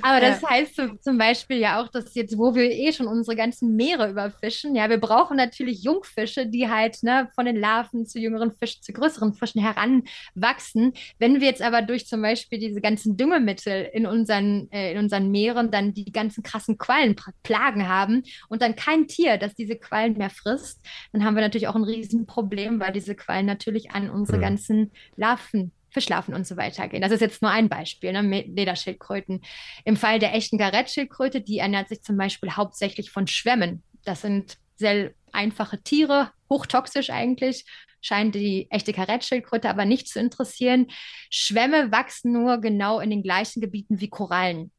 [0.00, 0.48] Aber das ja.
[0.48, 4.08] heißt so, zum Beispiel ja auch, dass jetzt, wo wir eh schon unsere ganzen Meere
[4.08, 8.82] überfischen, ja, wir brauchen natürlich Jungfische, die halt ne, von den Larven zu jüngeren Fischen,
[8.82, 10.94] zu größeren Fischen heranwachsen.
[11.18, 15.30] Wenn wir jetzt aber durch zum Beispiel diese ganzen Düngemittel in unseren, äh, in unseren
[15.30, 20.30] Meeren dann die ganzen krassen Quallenplagen haben und dann kein Tier, das diese Quallen mehr
[20.30, 20.80] frisst,
[21.12, 24.42] dann haben wir natürlich auch ein Riesenproblem, weil diese Quallen natürlich an unsere mhm.
[24.42, 27.00] ganzen Larven Fischlarven und so weiter gehen.
[27.00, 28.42] Das ist jetzt nur ein Beispiel, ne?
[28.42, 29.40] Lederschildkröten.
[29.86, 33.82] Im Fall der echten Garettschildkröte, die ernährt sich zum Beispiel hauptsächlich von Schwämmen.
[34.04, 37.64] Das sind sehr einfache Tiere, hochtoxisch eigentlich,
[38.02, 40.88] scheint die echte Karettschildkröte aber nicht zu interessieren.
[41.30, 44.70] Schwämme wachsen nur genau in den gleichen Gebieten wie Korallen.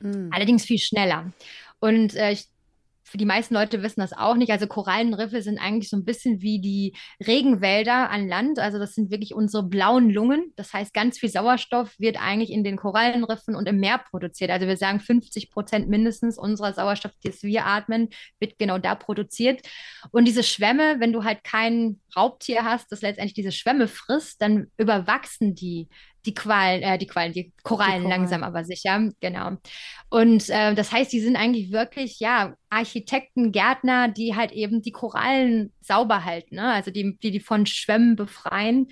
[0.00, 0.28] Mm.
[0.30, 1.32] Allerdings viel schneller.
[1.80, 2.48] Und äh, ich
[3.08, 4.50] für die meisten Leute wissen das auch nicht.
[4.50, 8.58] Also Korallenriffe sind eigentlich so ein bisschen wie die Regenwälder an Land.
[8.58, 10.52] Also das sind wirklich unsere blauen Lungen.
[10.56, 14.50] Das heißt, ganz viel Sauerstoff wird eigentlich in den Korallenriffen und im Meer produziert.
[14.50, 18.08] Also wir sagen 50 Prozent mindestens unserer Sauerstoff, das wir atmen,
[18.40, 19.62] wird genau da produziert.
[20.10, 24.66] Und diese Schwämme, wenn du halt kein Raubtier hast, das letztendlich diese Schwämme frisst, dann
[24.78, 25.88] überwachsen die
[26.26, 29.52] die Qualen, äh, die Qualen, die Korallen, die langsam aber sicher, genau.
[30.10, 34.92] Und äh, das heißt, die sind eigentlich wirklich, ja, Architekten, Gärtner, die halt eben die
[34.92, 36.72] Korallen sauber halten, ne?
[36.72, 38.88] also die, die die von Schwämmen befreien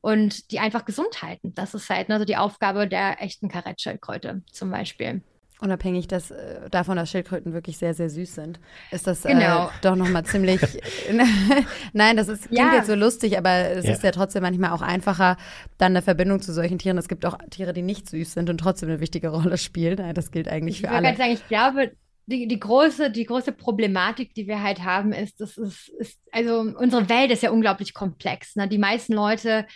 [0.00, 1.52] und die einfach gesund halten.
[1.54, 5.22] Das ist halt also die Aufgabe der echten Karettschildkröte zum Beispiel.
[5.58, 9.66] Unabhängig dass, äh, davon, dass Schildkröten wirklich sehr, sehr süß sind, ist das äh, genau.
[9.66, 10.60] äh, doch nochmal ziemlich.
[11.94, 12.74] Nein, das ist, klingt ja.
[12.74, 13.92] jetzt so lustig, aber es ja.
[13.92, 15.38] ist ja trotzdem manchmal auch einfacher,
[15.78, 16.98] dann eine Verbindung zu solchen Tieren.
[16.98, 20.12] Es gibt auch Tiere, die nicht süß sind und trotzdem eine wichtige Rolle spielen.
[20.12, 21.12] Das gilt eigentlich ich für alle.
[21.12, 21.92] Ich sagen, ich glaube,
[22.26, 26.60] die, die, große, die große Problematik, die wir halt haben, ist, das ist, ist also
[26.60, 28.56] unsere Welt ist ja unglaublich komplex.
[28.56, 28.68] Ne?
[28.68, 29.66] Die meisten Leute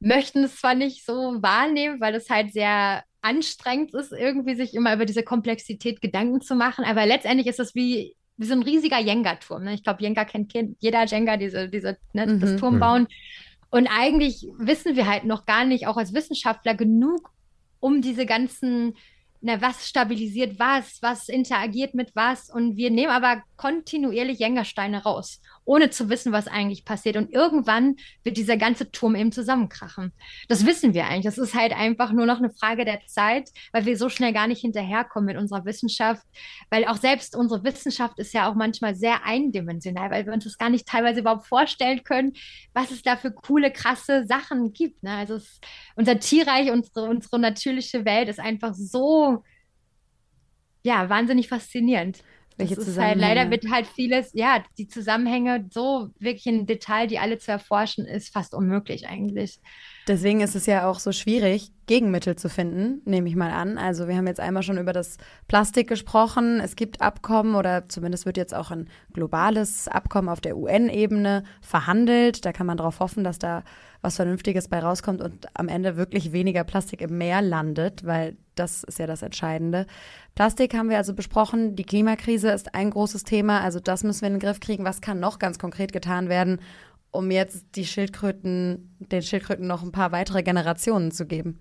[0.00, 4.94] möchten es zwar nicht so wahrnehmen, weil es halt sehr anstrengend ist, irgendwie sich immer
[4.94, 6.84] über diese Komplexität Gedanken zu machen.
[6.84, 9.64] Aber letztendlich ist das wie, wie so ein riesiger Jenga-Turm.
[9.64, 9.74] Ne?
[9.74, 12.40] Ich glaube, Jenga kennt jeder Jenga, diese, diese, ne, mhm.
[12.40, 13.06] das Turmbauen.
[13.70, 17.30] Und eigentlich wissen wir halt noch gar nicht, auch als Wissenschaftler, genug,
[17.78, 18.94] um diese ganzen
[19.42, 22.50] na, was stabilisiert was, was interagiert mit was.
[22.50, 27.16] Und wir nehmen aber kontinuierlich Jengersteine raus, ohne zu wissen, was eigentlich passiert.
[27.16, 30.12] Und irgendwann wird dieser ganze Turm eben zusammenkrachen.
[30.48, 31.26] Das wissen wir eigentlich.
[31.26, 34.48] Das ist halt einfach nur noch eine Frage der Zeit, weil wir so schnell gar
[34.48, 36.26] nicht hinterherkommen mit unserer Wissenschaft.
[36.70, 40.58] Weil auch selbst unsere Wissenschaft ist ja auch manchmal sehr eindimensional, weil wir uns das
[40.58, 42.32] gar nicht teilweise überhaupt vorstellen können,
[42.74, 45.04] was es da für coole, krasse Sachen gibt.
[45.04, 45.12] Ne?
[45.12, 45.60] Also es,
[45.94, 49.44] unser Tierreich, unsere, unsere natürliche Welt ist einfach so
[50.82, 52.24] ja, wahnsinnig faszinierend.
[52.60, 57.06] Welche das ist halt, leider wird halt vieles, ja, die Zusammenhänge so wirklich in Detail,
[57.06, 59.58] die alle zu erforschen, ist fast unmöglich eigentlich.
[60.10, 63.78] Deswegen ist es ja auch so schwierig, Gegenmittel zu finden, nehme ich mal an.
[63.78, 66.58] Also wir haben jetzt einmal schon über das Plastik gesprochen.
[66.58, 72.44] Es gibt Abkommen oder zumindest wird jetzt auch ein globales Abkommen auf der UN-Ebene verhandelt.
[72.44, 73.62] Da kann man darauf hoffen, dass da
[74.02, 78.82] was Vernünftiges bei rauskommt und am Ende wirklich weniger Plastik im Meer landet, weil das
[78.82, 79.86] ist ja das Entscheidende.
[80.34, 81.76] Plastik haben wir also besprochen.
[81.76, 83.60] Die Klimakrise ist ein großes Thema.
[83.60, 84.84] Also das müssen wir in den Griff kriegen.
[84.84, 86.60] Was kann noch ganz konkret getan werden,
[87.10, 91.58] um jetzt die Schildkröten, den Schildkröten noch ein paar weitere Generationen zu geben?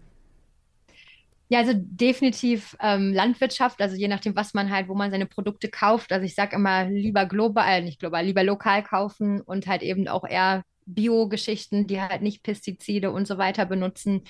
[1.52, 5.68] Ja, also definitiv ähm, Landwirtschaft, also je nachdem, was man halt, wo man seine Produkte
[5.68, 6.12] kauft.
[6.12, 10.08] Also ich sage immer lieber global, äh, nicht global, lieber lokal kaufen und halt eben
[10.08, 14.26] auch eher Bio-Geschichten, die halt nicht Pestizide und so weiter benutzen.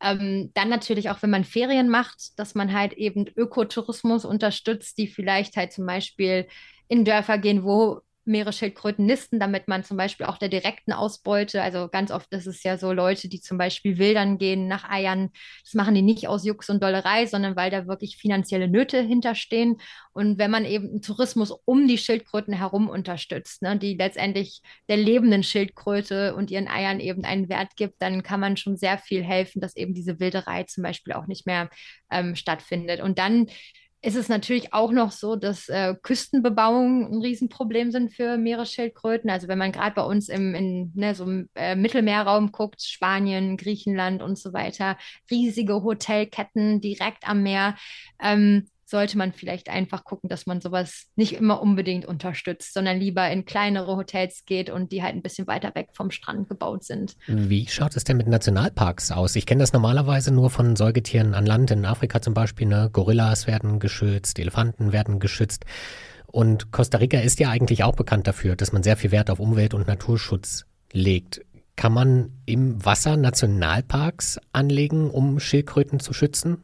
[0.00, 5.08] Ähm, dann natürlich auch, wenn man Ferien macht, dass man halt eben Ökotourismus unterstützt, die
[5.08, 6.46] vielleicht halt zum Beispiel
[6.88, 8.00] in Dörfer gehen, wo
[8.30, 12.62] Meeresschildkröten nisten, damit man zum Beispiel auch der direkten Ausbeute, also ganz oft ist es
[12.62, 15.30] ja so Leute, die zum Beispiel wildern gehen nach Eiern,
[15.62, 19.76] das machen die nicht aus Jux und Dollerei, sondern weil da wirklich finanzielle Nöte hinterstehen.
[20.12, 25.42] Und wenn man eben Tourismus um die Schildkröten herum unterstützt, ne, die letztendlich der lebenden
[25.42, 29.60] Schildkröte und ihren Eiern eben einen Wert gibt, dann kann man schon sehr viel helfen,
[29.60, 31.68] dass eben diese Wilderei zum Beispiel auch nicht mehr
[32.10, 33.00] ähm, stattfindet.
[33.00, 33.46] Und dann
[34.02, 39.28] ist es natürlich auch noch so, dass äh, Küstenbebauung ein Riesenproblem sind für Meeresschildkröten.
[39.28, 44.22] Also wenn man gerade bei uns im, in, ne, so äh, Mittelmeerraum guckt, Spanien, Griechenland
[44.22, 44.96] und so weiter,
[45.30, 47.76] riesige Hotelketten direkt am Meer.
[48.20, 53.28] Ähm, sollte man vielleicht einfach gucken, dass man sowas nicht immer unbedingt unterstützt, sondern lieber
[53.30, 57.16] in kleinere Hotels geht und die halt ein bisschen weiter weg vom Strand gebaut sind.
[57.26, 59.36] Wie schaut es denn mit Nationalparks aus?
[59.36, 62.66] Ich kenne das normalerweise nur von Säugetieren an Land, in Afrika zum Beispiel.
[62.66, 62.90] Ne?
[62.92, 65.64] Gorillas werden geschützt, Elefanten werden geschützt.
[66.26, 69.40] Und Costa Rica ist ja eigentlich auch bekannt dafür, dass man sehr viel Wert auf
[69.40, 71.42] Umwelt- und Naturschutz legt.
[71.76, 76.58] Kann man im Wasser Nationalparks anlegen, um Schildkröten zu schützen?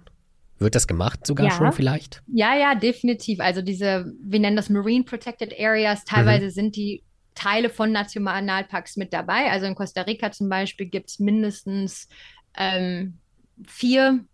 [0.59, 1.53] Wird das gemacht sogar Ja.
[1.53, 2.23] schon vielleicht?
[2.29, 3.41] Ja, ja, definitiv.
[3.41, 6.05] Also diese, wir nennen das Marine Protected Areas.
[6.05, 7.03] Teilweise sind die
[7.35, 9.51] Teile von Nationalparks mit dabei.
[9.51, 12.09] Also in Costa Rica zum Beispiel gibt es mindestens
[12.57, 13.19] ähm,
[13.67, 14.25] vier,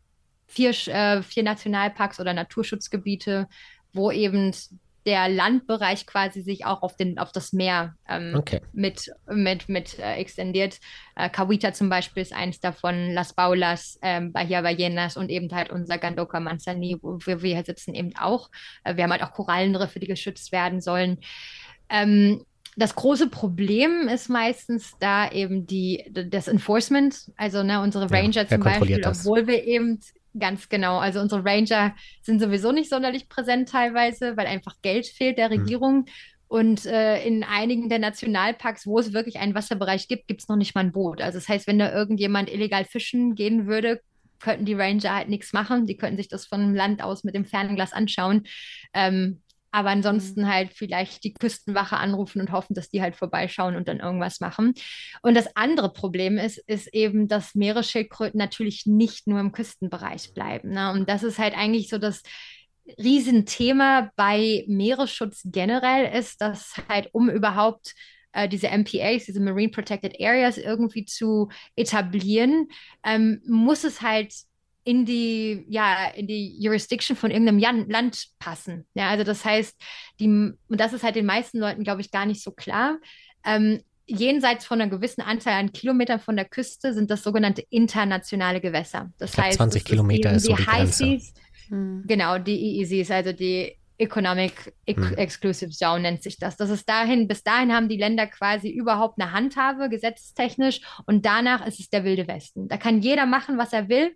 [0.46, 3.48] vier, äh, vier Nationalparks oder Naturschutzgebiete,
[3.92, 4.52] wo eben
[5.06, 8.60] der Landbereich quasi sich auch auf den, auf das Meer ähm, Okay.
[8.72, 10.78] mit, mit, mit äh, extendiert.
[11.16, 15.70] Äh, Cahuita zum Beispiel ist eins davon, Las Baulas, ähm, Bahia Ballenas und eben halt
[15.70, 18.48] unser Gandoca Manzani, wo wir, wir hier sitzen, eben auch.
[18.84, 21.18] Äh, wir haben halt auch Korallenriffe, die geschützt werden sollen.
[21.88, 22.44] Ähm,
[22.76, 27.14] das große Problem ist meistens da eben die, das Enforcement.
[27.36, 29.20] Also ne, unsere Ja, Ranger wer zum Beispiel, das?
[29.20, 30.00] obwohl wir eben
[30.38, 35.38] ganz genau, also unsere Ranger sind sowieso nicht sonderlich präsent teilweise, weil einfach Geld fehlt
[35.38, 35.60] der Mhm.
[35.60, 36.06] Regierung.
[36.48, 40.56] Und äh, in einigen der Nationalparks, wo es wirklich einen Wasserbereich gibt, gibt es noch
[40.56, 41.22] nicht mal ein Boot.
[41.22, 44.00] Also das heißt, wenn da irgendjemand illegal fischen gehen würde,
[44.40, 45.86] könnten die Ranger halt nichts machen.
[45.86, 48.42] Die könnten sich das von Land aus mit dem Fernglas anschauen.
[48.92, 49.41] Ähm,
[49.72, 54.00] aber ansonsten halt vielleicht die Küstenwache anrufen und hoffen, dass die halt vorbeischauen und dann
[54.00, 54.74] irgendwas machen.
[55.22, 60.70] Und das andere Problem ist, ist eben, dass Meeresschildkröten natürlich nicht nur im Küstenbereich bleiben.
[60.70, 60.92] Ne?
[60.92, 62.22] Und das ist halt eigentlich so das
[62.98, 67.94] Riesenthema bei Meeresschutz generell ist, dass halt um überhaupt
[68.32, 72.68] äh, diese MPAs, diese Marine Protected Areas irgendwie zu etablieren,
[73.04, 74.34] ähm, muss es halt
[74.84, 78.86] in die, ja, in die Jurisdiction von irgendeinem Jan Land passen.
[78.94, 79.76] Ja, also das heißt,
[80.20, 82.98] die, und das ist halt den meisten Leuten, glaube ich, gar nicht so klar.
[83.44, 88.60] Ähm, jenseits von einer gewissen Anzahl an Kilometern von der Küste sind das sogenannte internationale
[88.60, 89.10] Gewässer.
[89.18, 90.92] Das Ich glaub, heißt, 20 es Kilometer eben ist so die High Grenze.
[91.04, 91.34] Seas,
[91.68, 92.04] Hm.
[92.06, 95.14] Genau, die EEZs, also die Economic Ex Hm.
[95.16, 96.56] Exclusive Zone nennt sich das.
[96.56, 101.66] Das ist dahin, bis dahin haben die Länder quasi überhaupt eine Handhabe, gesetzestechnisch, und danach
[101.66, 102.68] ist es der wilde Westen.
[102.68, 104.14] Da kann jeder machen, was er will.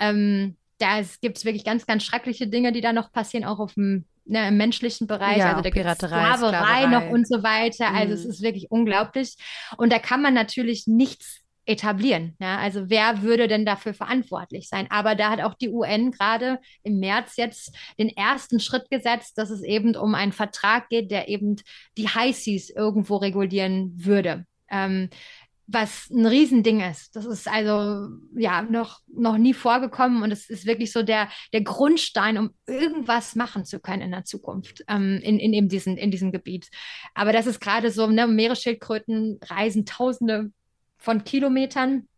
[0.00, 3.74] Ähm, da gibt es wirklich ganz, ganz schreckliche Dinge, die da noch passieren, auch auf
[3.74, 5.36] dem, ne, im menschlichen Bereich.
[5.38, 6.86] Ja, also da gibt es Sklaverei Sklaverei.
[6.86, 7.92] noch und so weiter.
[7.92, 8.30] Also es Mhm.
[8.30, 9.36] ist wirklich unglaublich.
[9.76, 12.34] Und da kann man natürlich nichts etablieren.
[12.40, 12.58] Ja?
[12.58, 14.86] Also wer würde denn dafür verantwortlich sein?
[14.90, 19.50] Aber da hat auch die UN gerade im März jetzt den ersten Schritt gesetzt, dass
[19.50, 21.56] es eben um einen Vertrag geht, der eben
[21.98, 24.46] die High Seas irgendwo regulieren würde.
[24.72, 25.10] Ähm,
[25.72, 27.14] was ein Riesending ist.
[27.14, 31.62] Das ist also ja noch, noch nie vorgekommen und es ist wirklich so der, der
[31.62, 36.10] Grundstein, um irgendwas machen zu können in der Zukunft ähm, in, in, eben diesen, in
[36.10, 36.68] diesem Gebiet.
[37.14, 40.50] Aber das ist gerade so, ne, Meeresschildkröten reisen tausende
[40.98, 42.08] von Kilometern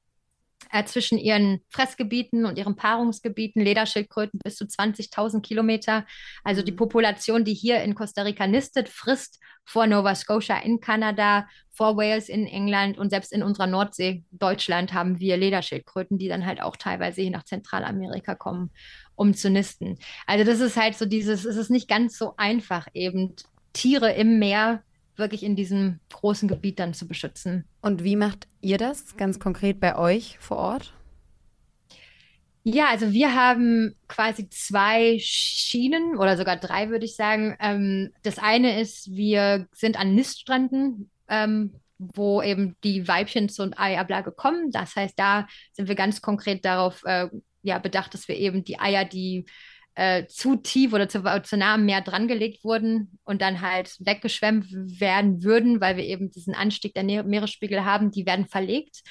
[0.71, 6.07] äh, zwischen ihren Fressgebieten und ihren Paarungsgebieten, Lederschildkröten bis zu 20.000 Kilometer.
[6.45, 6.77] Also die Mhm.
[6.77, 12.29] Population, die hier in Costa Rica nistet, frisst vor Nova Scotia in Kanada, vor Wales
[12.29, 16.77] in England und selbst in unserer Nordsee, Deutschland, haben wir Lederschildkröten, die dann halt auch
[16.77, 18.71] teilweise hier nach Zentralamerika kommen,
[19.15, 19.99] um zu nisten.
[20.27, 23.35] Also das ist halt so dieses, es ist nicht ganz so einfach, eben
[23.73, 24.83] Tiere im Meer
[25.17, 27.65] wirklich in diesem großen Gebiet dann zu beschützen.
[27.81, 30.95] Und wie macht ihr das ganz konkret bei euch vor Ort?
[32.65, 37.57] Ja, also wir haben quasi zwei Schienen oder sogar drei, würde ich sagen.
[37.59, 44.31] Ähm, das eine ist, wir sind an Niststränden, ähm, wo eben die Weibchen zur Eiablage
[44.31, 44.71] kommen.
[44.71, 47.29] Das heißt, da sind wir ganz konkret darauf äh,
[47.63, 49.45] ja, bedacht, dass wir eben die Eier, die
[49.95, 54.67] äh, zu tief oder zu, zu nah am Meer drangelegt wurden und dann halt weggeschwemmt
[54.71, 59.03] werden würden, weil wir eben diesen Anstieg der Meeresspiegel haben, die werden verlegt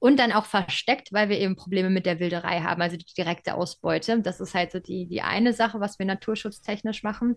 [0.00, 3.54] und dann auch versteckt, weil wir eben Probleme mit der Wilderei haben, also die direkte
[3.54, 4.20] Ausbeute.
[4.20, 7.36] Das ist halt so die, die eine Sache, was wir naturschutztechnisch machen.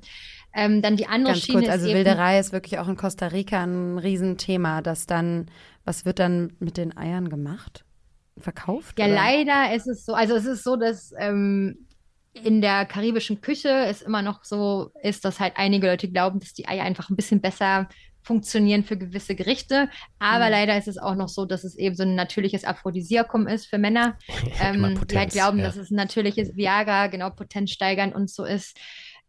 [0.54, 2.98] Ähm, dann die andere Ganz Schiene kurz, ist also eben, Wilderei ist wirklich auch in
[2.98, 5.50] Costa Rica ein Riesenthema, dass dann,
[5.86, 7.84] was wird dann mit den Eiern gemacht?
[8.38, 9.00] Verkauft?
[9.00, 9.16] Ja, oder?
[9.16, 11.88] leider ist es so, also es ist so, dass ähm,
[12.34, 16.54] in der karibischen Küche es immer noch so ist, dass halt einige Leute glauben, dass
[16.54, 17.90] die Eier einfach ein bisschen besser
[18.24, 19.90] funktionieren für gewisse Gerichte.
[20.20, 20.52] Aber Mhm.
[20.52, 23.80] leider ist es auch noch so, dass es eben so ein natürliches Aphrodisiakum ist für
[23.80, 24.18] Männer.
[24.60, 25.66] Immer ähm, die halt Potenz, glauben, ja.
[25.66, 28.78] dass es ein natürliches Viagra, genau, Potenz steigern und so ist.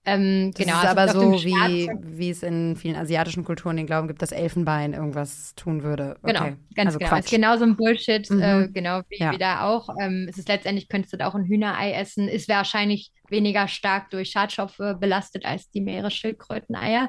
[0.05, 3.87] Ähm, Das genau, ist also aber so, wie, wie es in vielen asiatischen Kulturen den
[3.87, 6.17] Glauben gibt, dass Elfenbein irgendwas tun würde.
[6.25, 6.57] Genau, Okay.
[6.75, 7.11] ganz also genau.
[7.11, 7.25] Quatsch.
[7.27, 8.43] Ist genauso ein Bullshit, Mhm.
[8.43, 9.33] äh, genau wie, Ja.
[9.33, 9.89] wie da auch.
[10.01, 14.11] Ähm, es ist letztendlich, könntest du da auch ein Hühnerei essen, ist wahrscheinlich weniger stark
[14.11, 17.09] durch Schadstoffe belastet als die Meeresschildkröteneier.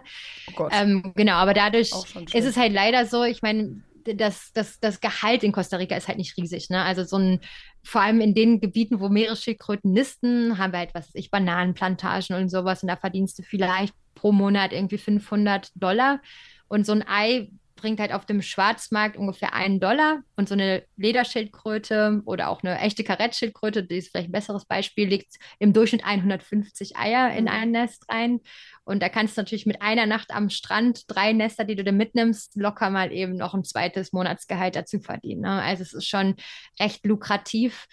[0.50, 0.72] Oh Gott.
[0.74, 1.92] Ähm, genau, aber dadurch
[2.34, 6.08] ist es halt leider so, ich meine, das, das, das Gehalt in Costa Rica ist
[6.08, 6.70] halt nicht riesig.
[6.70, 6.82] Ne?
[6.82, 7.40] Also so ein,
[7.84, 12.36] vor allem in den Gebieten, wo Meeresschildkröten nisten, haben wir halt, was weiß ich, Bananenplantagen
[12.36, 16.22] und sowas und da verdienst du vielleicht pro Monat irgendwie 500 Dollar
[16.68, 17.50] und so ein Ei
[17.84, 22.80] bringt halt auf dem Schwarzmarkt ungefähr einen Dollar und so eine Lederschildkröte oder auch eine
[22.80, 27.50] echte Karettschildkröte, die ist vielleicht ein besseres Beispiel, legt im Durchschnitt 150 Eier in mhm.
[27.50, 28.40] ein Nest rein.
[28.86, 31.92] Und da kannst du natürlich mit einer Nacht am Strand drei Nester, die du da
[31.92, 35.42] mitnimmst, locker mal eben noch ein zweites Monatsgehalt dazu verdienen.
[35.42, 35.62] Ne?
[35.62, 36.36] Also es ist schon
[36.80, 37.88] recht lukrativ.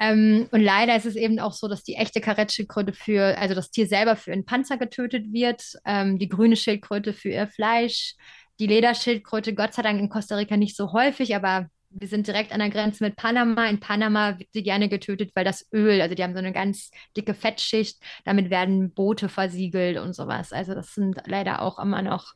[0.00, 3.70] Ähm, und leider ist es eben auch so, dass die echte Karettschildkröte für, also das
[3.70, 8.14] Tier selber für einen Panzer getötet wird, ähm, die grüne Schildkröte für ihr Fleisch,
[8.60, 12.52] die Lederschildkröte Gott sei Dank in Costa Rica nicht so häufig, aber wir sind direkt
[12.52, 13.66] an der Grenze mit Panama.
[13.66, 16.90] In Panama wird sie gerne getötet, weil das Öl, also die haben so eine ganz
[17.16, 20.52] dicke Fettschicht, damit werden Boote versiegelt und sowas.
[20.52, 22.34] Also das sind leider auch immer noch,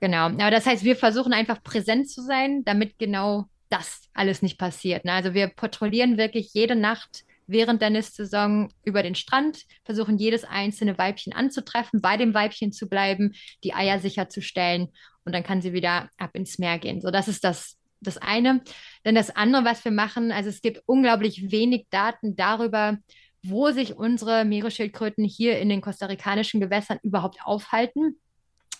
[0.00, 0.26] genau.
[0.26, 5.04] Aber das heißt, wir versuchen einfach präsent zu sein, damit genau das alles nicht passiert.
[5.04, 5.12] Ne?
[5.12, 10.98] Also wir patrouillieren wirklich jede Nacht während der Nistsaison über den Strand, versuchen jedes einzelne
[10.98, 13.32] Weibchen anzutreffen, bei dem Weibchen zu bleiben,
[13.64, 14.88] die Eier sicherzustellen
[15.24, 17.00] und dann kann sie wieder ab ins Meer gehen.
[17.00, 18.62] So, das ist das, das eine.
[19.04, 22.98] Denn das andere, was wir machen, also es gibt unglaublich wenig Daten darüber,
[23.42, 28.18] wo sich unsere Meeresschildkröten hier in den kostarikanischen Gewässern überhaupt aufhalten.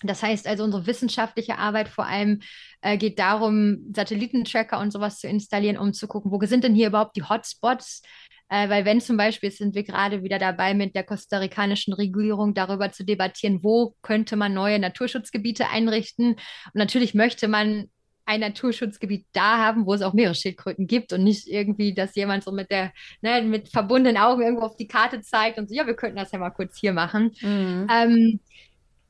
[0.03, 2.41] Das heißt also, unsere wissenschaftliche Arbeit vor allem
[2.83, 6.89] äh, geht darum, Satellitentracker und sowas zu installieren, um zu gucken, wo sind denn hier
[6.89, 8.03] überhaupt die Hotspots?
[8.49, 12.93] Äh, weil wenn zum Beispiel sind wir gerade wieder dabei, mit der kostarikanischen Regierung darüber
[12.93, 16.33] zu debattieren, wo könnte man neue Naturschutzgebiete einrichten.
[16.33, 17.91] Und natürlich möchte man
[18.27, 22.51] ein Naturschutzgebiet da haben, wo es auch Meeresschildkröten gibt und nicht irgendwie, dass jemand so
[22.51, 25.95] mit der, ne, mit verbundenen Augen irgendwo auf die Karte zeigt und so, ja, wir
[25.95, 27.31] könnten das ja mal kurz hier machen.
[27.41, 27.87] Mhm.
[27.89, 28.41] Ähm,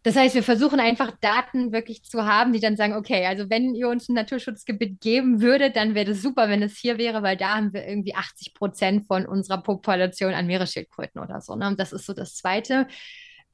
[0.06, 3.74] das heißt, wir versuchen einfach Daten wirklich zu haben, die dann sagen, okay, also wenn
[3.74, 7.36] ihr uns ein Naturschutzgebiet geben würdet, dann wäre das super, wenn es hier wäre, weil
[7.36, 11.56] da haben wir irgendwie 80 Prozent von unserer Population an Meeresschildkröten oder so.
[11.56, 11.66] Ne?
[11.66, 12.86] Und das ist so das Zweite.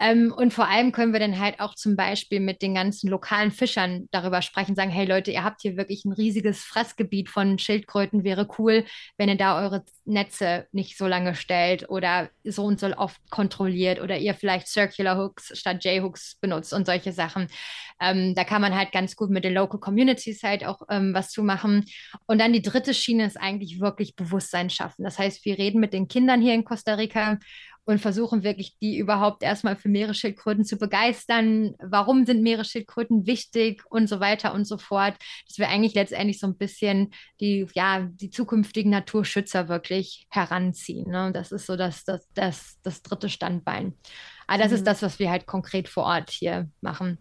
[0.02, 3.52] Ähm, und vor allem können wir dann halt auch zum Beispiel mit den ganzen lokalen
[3.52, 8.24] Fischern darüber sprechen, sagen, hey Leute, ihr habt hier wirklich ein riesiges Fressgebiet von Schildkröten,
[8.24, 8.84] wäre cool,
[9.16, 14.00] wenn ihr da eure Netze nicht so lange stellt oder so und so oft kontrolliert
[14.00, 17.46] oder ihr vielleicht Circular Hooks statt J-Hooks benutzt und solche Sachen.
[18.00, 21.30] Ähm, da kann man halt ganz gut mit den Local Communities halt auch ähm, was
[21.30, 21.84] zu machen.
[22.26, 25.04] Und dann die dritte Schiene ist eigentlich wirklich Bewusstsein schaffen.
[25.04, 27.38] Das heißt, wir reden mit den Kindern hier in Costa Rica
[27.85, 31.75] und versuchen wirklich, die überhaupt erstmal für Meeresschildkröten zu begeistern.
[31.81, 35.14] Warum sind Meeresschildkröten wichtig und so weiter und so fort.
[35.49, 41.11] Dass wir eigentlich letztendlich so ein bisschen die, ja, die zukünftigen Naturschützer wirklich heranziehen.
[41.11, 41.33] Ne?
[41.33, 43.95] Das ist so das, das, das, das dritte Standbein.
[44.47, 44.77] Aber das mhm.
[44.77, 47.18] ist das, was wir halt konkret vor Ort hier machen.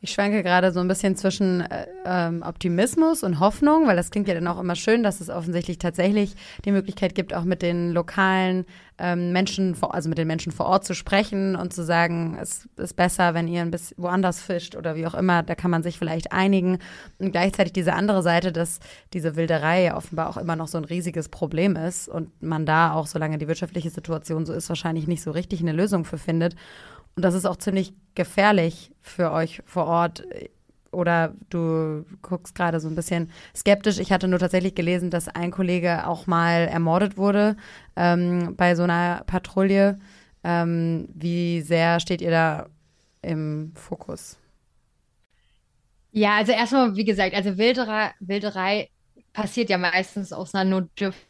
[0.00, 4.28] Ich schwanke gerade so ein bisschen zwischen äh, ähm, Optimismus und Hoffnung, weil das klingt
[4.28, 7.90] ja dann auch immer schön, dass es offensichtlich tatsächlich die Möglichkeit gibt, auch mit den
[7.92, 8.64] lokalen
[8.98, 12.68] ähm, Menschen, vor, also mit den Menschen vor Ort zu sprechen und zu sagen, es
[12.76, 15.82] ist besser, wenn ihr ein bisschen woanders fischt oder wie auch immer, da kann man
[15.82, 16.78] sich vielleicht einigen.
[17.18, 18.78] Und gleichzeitig diese andere Seite, dass
[19.12, 23.08] diese Wilderei offenbar auch immer noch so ein riesiges Problem ist und man da auch,
[23.08, 26.54] solange die wirtschaftliche Situation so ist, wahrscheinlich nicht so richtig eine Lösung für findet.
[27.16, 30.24] Und das ist auch ziemlich gefährlich für euch vor Ort.
[30.90, 33.98] Oder du guckst gerade so ein bisschen skeptisch.
[33.98, 37.56] Ich hatte nur tatsächlich gelesen, dass ein Kollege auch mal ermordet wurde
[37.96, 39.98] ähm, bei so einer Patrouille.
[40.44, 42.66] Ähm, wie sehr steht ihr da
[43.22, 44.38] im Fokus?
[46.12, 48.88] Ja, also erstmal, wie gesagt, also Wilderei, Wilderei
[49.32, 51.27] passiert ja meistens aus einer Notdürftigkeit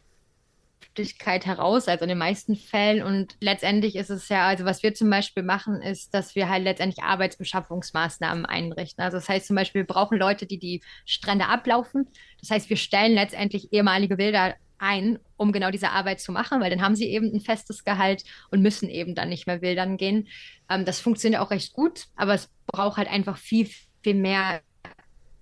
[0.99, 3.01] Öffentlichkeit heraus, also in den meisten Fällen.
[3.01, 6.65] Und letztendlich ist es ja, also was wir zum Beispiel machen, ist, dass wir halt
[6.65, 9.01] letztendlich Arbeitsbeschaffungsmaßnahmen einrichten.
[9.01, 12.09] Also das heißt zum Beispiel, wir brauchen Leute, die die Strände ablaufen.
[12.41, 16.69] Das heißt, wir stellen letztendlich ehemalige Wilder ein, um genau diese Arbeit zu machen, weil
[16.69, 20.27] dann haben sie eben ein festes Gehalt und müssen eben dann nicht mehr wildern gehen.
[20.69, 23.69] Ähm, das funktioniert auch recht gut, aber es braucht halt einfach viel,
[24.03, 24.61] viel mehr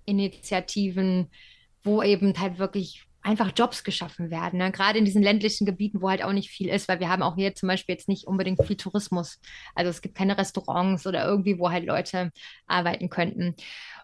[0.04, 1.30] Initiativen,
[1.82, 4.58] wo eben halt wirklich einfach Jobs geschaffen werden.
[4.58, 4.70] Ne?
[4.70, 7.34] Gerade in diesen ländlichen Gebieten, wo halt auch nicht viel ist, weil wir haben auch
[7.36, 9.40] hier zum Beispiel jetzt nicht unbedingt viel Tourismus.
[9.74, 12.30] Also es gibt keine Restaurants oder irgendwie, wo halt Leute
[12.66, 13.54] arbeiten könnten.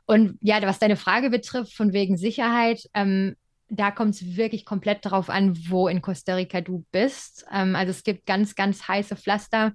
[0.07, 3.37] Und ja, was deine Frage betrifft, von wegen Sicherheit, ähm,
[3.68, 7.46] da kommt es wirklich komplett darauf an, wo in Costa Rica du bist.
[7.53, 9.72] Ähm, also es gibt ganz, ganz heiße Pflaster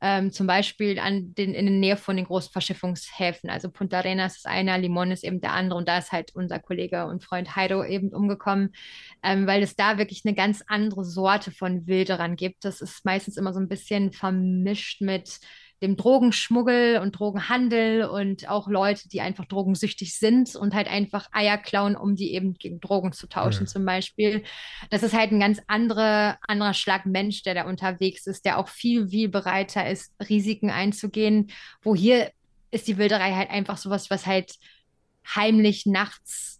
[0.00, 3.48] ähm, zum Beispiel an den, in der Nähe von den großen Verschiffungshäfen.
[3.48, 6.58] Also Punta Arenas ist einer, Limon ist eben der andere und da ist halt unser
[6.58, 8.74] Kollege und Freund Heido eben umgekommen,
[9.22, 12.64] ähm, weil es da wirklich eine ganz andere Sorte von Wilderern gibt.
[12.64, 15.40] Das ist meistens immer so ein bisschen vermischt mit
[15.82, 21.58] dem Drogenschmuggel und Drogenhandel und auch Leute, die einfach drogensüchtig sind und halt einfach Eier
[21.58, 23.68] klauen, um die eben gegen Drogen zu tauschen, mhm.
[23.68, 24.42] zum Beispiel.
[24.90, 28.68] Das ist halt ein ganz andere, anderer Schlag Mensch, der da unterwegs ist, der auch
[28.68, 31.50] viel, viel bereiter ist, Risiken einzugehen,
[31.82, 32.30] wo hier
[32.70, 34.54] ist die Wilderei halt einfach sowas, was halt
[35.34, 36.55] heimlich nachts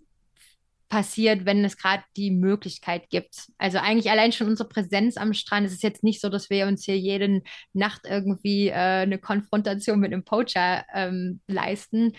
[0.88, 3.48] passiert, wenn es gerade die Möglichkeit gibt.
[3.58, 5.66] Also eigentlich allein schon unsere Präsenz am Strand.
[5.66, 9.98] Es ist jetzt nicht so, dass wir uns hier jede Nacht irgendwie äh, eine Konfrontation
[9.98, 12.12] mit einem Poacher ähm, leisten.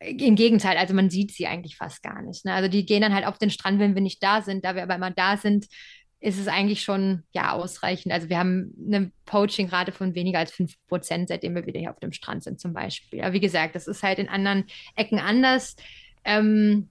[0.00, 2.44] Im Gegenteil, also man sieht sie eigentlich fast gar nicht.
[2.44, 2.54] Ne?
[2.54, 4.64] Also die gehen dann halt auf den Strand, wenn wir nicht da sind.
[4.64, 5.66] Da wir aber immer da sind,
[6.20, 8.10] ist es eigentlich schon ja ausreichend.
[8.10, 12.00] Also wir haben eine Poaching-Rate von weniger als 5 Prozent, seitdem wir wieder hier auf
[12.00, 13.20] dem Strand sind zum Beispiel.
[13.20, 14.64] Aber wie gesagt, das ist halt in anderen
[14.96, 15.76] Ecken anders.
[16.24, 16.88] Ähm,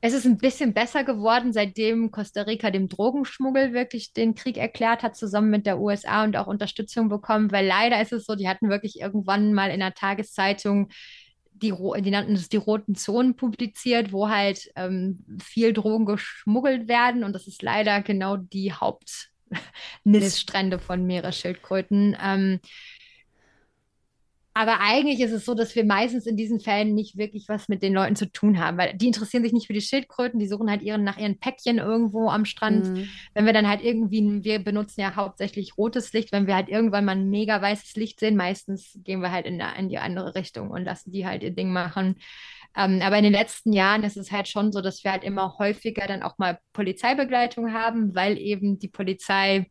[0.00, 5.02] es ist ein bisschen besser geworden, seitdem Costa Rica dem Drogenschmuggel wirklich den Krieg erklärt
[5.02, 8.48] hat, zusammen mit der USA und auch Unterstützung bekommen, weil leider ist es so, die
[8.48, 10.88] hatten wirklich irgendwann mal in der Tageszeitung
[11.62, 17.24] die, die nannten es die roten Zonen publiziert, wo halt ähm, viel Drogen geschmuggelt werden
[17.24, 22.16] und das ist leider genau die Hauptniststrände von Meeresschildkröten.
[22.22, 22.60] Ähm,
[24.52, 27.82] aber eigentlich ist es so, dass wir meistens in diesen Fällen nicht wirklich was mit
[27.82, 30.68] den Leuten zu tun haben, weil die interessieren sich nicht für die Schildkröten, die suchen
[30.68, 32.86] halt ihren, nach ihren Päckchen irgendwo am Strand.
[32.86, 33.08] Mhm.
[33.32, 37.04] Wenn wir dann halt irgendwie, wir benutzen ja hauptsächlich rotes Licht, wenn wir halt irgendwann
[37.04, 40.70] mal ein mega weißes Licht sehen, meistens gehen wir halt in, in die andere Richtung
[40.70, 42.16] und lassen die halt ihr Ding machen.
[42.76, 45.58] Ähm, aber in den letzten Jahren ist es halt schon so, dass wir halt immer
[45.58, 49.70] häufiger dann auch mal Polizeibegleitung haben, weil eben die Polizei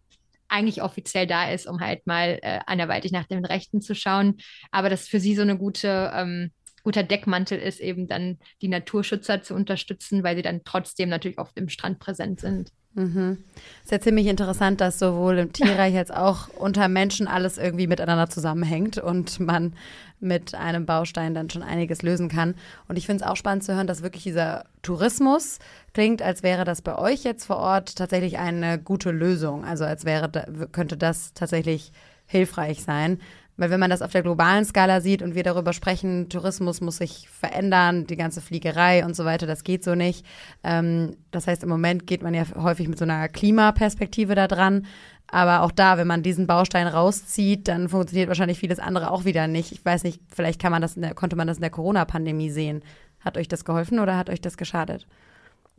[0.50, 4.38] eigentlich offiziell da ist, um halt mal äh, anderweitig nach den Rechten zu schauen.
[4.72, 6.52] Aber das für sie so eine gute, ähm,
[6.84, 11.54] guter Deckmantel ist, eben dann die Naturschützer zu unterstützen, weil sie dann trotzdem natürlich auf
[11.54, 12.72] dem Strand präsent sind.
[12.96, 13.38] Mhm.
[13.84, 18.30] Ist ja ziemlich interessant, dass sowohl im Tierreich als auch unter Menschen alles irgendwie miteinander
[18.30, 19.74] zusammenhängt und man
[20.20, 22.56] mit einem Baustein dann schon einiges lösen kann.
[22.88, 25.60] Und ich finde es auch spannend zu hören, dass wirklich dieser Tourismus
[25.94, 29.64] klingt, als wäre das bei euch jetzt vor Ort tatsächlich eine gute Lösung.
[29.64, 30.30] Also als wäre,
[30.72, 31.92] könnte das tatsächlich
[32.26, 33.20] hilfreich sein.
[33.60, 36.98] Weil wenn man das auf der globalen Skala sieht und wir darüber sprechen, Tourismus muss
[36.98, 40.26] sich verändern, die ganze Fliegerei und so weiter, das geht so nicht.
[40.64, 44.86] Ähm, das heißt, im Moment geht man ja häufig mit so einer Klimaperspektive da dran.
[45.28, 49.48] Aber auch da, wenn man diesen Baustein rauszieht, dann funktioniert wahrscheinlich vieles andere auch wieder
[49.48, 49.74] nicht.
[49.74, 52.82] Ich weiß nicht, vielleicht kann man das der, konnte man das in der Corona-Pandemie sehen.
[53.20, 55.06] Hat euch das geholfen oder hat euch das geschadet?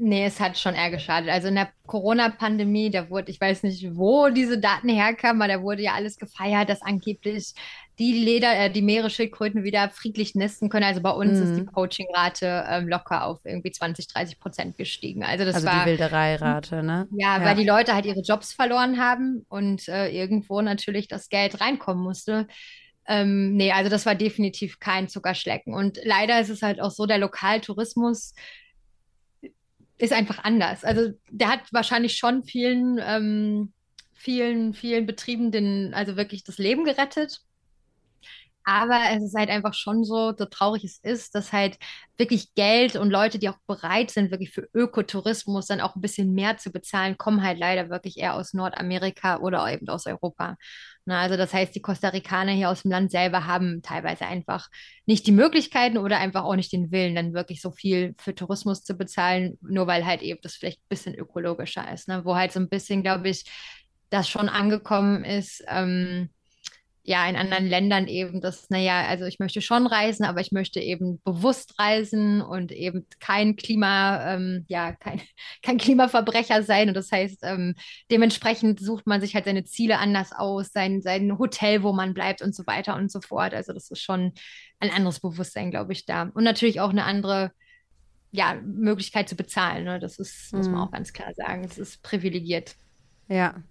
[0.02, 1.28] Nee, es hat schon eher geschadet.
[1.28, 5.62] Also in der Corona-Pandemie, da wurde, ich weiß nicht, wo diese Daten herkamen, aber da
[5.62, 7.52] wurde ja alles gefeiert, dass angeblich
[7.98, 10.84] die Leder, äh, die Meeresschildkröten wieder friedlich nisten können.
[10.84, 11.42] Also bei uns mhm.
[11.42, 15.22] ist die Poaching-Rate ähm, locker auf irgendwie 20, 30 Prozent gestiegen.
[15.22, 17.06] Also das also war die Wildereirate, ne?
[17.10, 21.28] Ja, ja, weil die Leute halt ihre Jobs verloren haben und äh, irgendwo natürlich das
[21.28, 22.46] Geld reinkommen musste.
[23.06, 25.74] Ähm, nee, also das war definitiv kein Zuckerschlecken.
[25.74, 28.32] Und leider ist es halt auch so, der Lokaltourismus
[30.00, 30.84] ist einfach anders.
[30.84, 33.72] Also der hat wahrscheinlich schon vielen, ähm,
[34.14, 37.40] vielen, vielen Betrieben den, also wirklich das Leben gerettet.
[38.70, 41.76] Aber es ist halt einfach schon so, so traurig es ist, dass halt
[42.16, 46.34] wirklich Geld und Leute, die auch bereit sind, wirklich für Ökotourismus dann auch ein bisschen
[46.34, 50.56] mehr zu bezahlen, kommen halt leider wirklich eher aus Nordamerika oder eben aus Europa.
[51.04, 54.68] Na, also das heißt, die Costa Ricaner hier aus dem Land selber haben teilweise einfach
[55.04, 58.84] nicht die Möglichkeiten oder einfach auch nicht den Willen, dann wirklich so viel für Tourismus
[58.84, 62.06] zu bezahlen, nur weil halt eben das vielleicht ein bisschen ökologischer ist.
[62.06, 62.24] Ne?
[62.24, 63.50] Wo halt so ein bisschen, glaube ich,
[64.10, 65.64] das schon angekommen ist.
[65.66, 66.30] Ähm,
[67.02, 70.80] ja, in anderen Ländern eben das, naja, also ich möchte schon reisen, aber ich möchte
[70.80, 75.20] eben bewusst reisen und eben kein Klima, ähm, ja, kein,
[75.62, 76.88] kein Klimaverbrecher sein.
[76.88, 77.74] Und das heißt, ähm,
[78.10, 82.42] dementsprechend sucht man sich halt seine Ziele anders aus, sein, sein Hotel, wo man bleibt
[82.42, 83.54] und so weiter und so fort.
[83.54, 84.32] Also das ist schon
[84.78, 86.30] ein anderes Bewusstsein, glaube ich, da.
[86.34, 87.50] Und natürlich auch eine andere
[88.30, 89.84] ja, Möglichkeit zu bezahlen.
[89.84, 90.00] Ne?
[90.00, 90.82] Das ist, muss man mhm.
[90.82, 91.64] auch ganz klar sagen.
[91.64, 92.76] Es ist privilegiert.
[93.28, 93.62] Ja,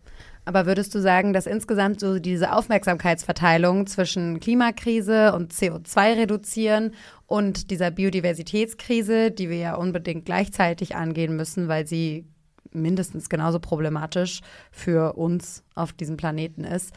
[0.45, 6.93] aber würdest du sagen, dass insgesamt so diese Aufmerksamkeitsverteilung zwischen Klimakrise und CO2 reduzieren
[7.27, 12.25] und dieser Biodiversitätskrise, die wir ja unbedingt gleichzeitig angehen müssen, weil sie
[12.71, 16.93] mindestens genauso problematisch für uns auf diesem Planeten ist,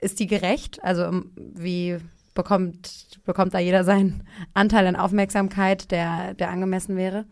[0.00, 0.82] ist die gerecht?
[0.82, 1.98] Also ähm, wie
[2.34, 4.24] bekommt, bekommt da jeder seinen
[4.54, 7.24] Anteil an Aufmerksamkeit, der, der angemessen wäre?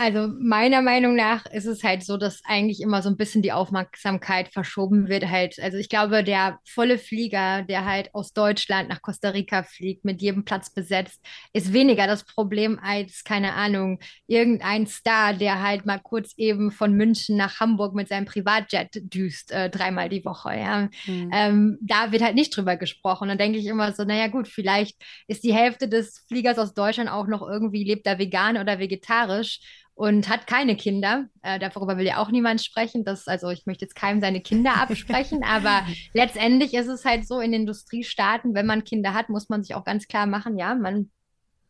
[0.00, 3.52] Also meiner Meinung nach ist es halt so, dass eigentlich immer so ein bisschen die
[3.52, 5.60] Aufmerksamkeit verschoben wird halt.
[5.60, 10.22] Also ich glaube, der volle Flieger, der halt aus Deutschland nach Costa Rica fliegt, mit
[10.22, 11.20] jedem Platz besetzt,
[11.52, 16.94] ist weniger das Problem als, keine Ahnung, irgendein Star, der halt mal kurz eben von
[16.94, 20.56] München nach Hamburg mit seinem Privatjet düst, äh, dreimal die Woche.
[20.56, 20.88] Ja.
[21.04, 21.30] Mhm.
[21.30, 23.28] Ähm, da wird halt nicht drüber gesprochen.
[23.28, 24.96] Dann denke ich immer so, naja gut, vielleicht
[25.26, 29.60] ist die Hälfte des Fliegers aus Deutschland auch noch irgendwie, lebt da vegan oder vegetarisch
[30.00, 31.26] und hat keine Kinder.
[31.42, 33.04] Äh, darüber will ja auch niemand sprechen.
[33.04, 37.38] Das, also ich möchte jetzt keinem seine Kinder absprechen, aber letztendlich ist es halt so
[37.38, 41.10] in Industriestaaten, wenn man Kinder hat, muss man sich auch ganz klar machen, ja, man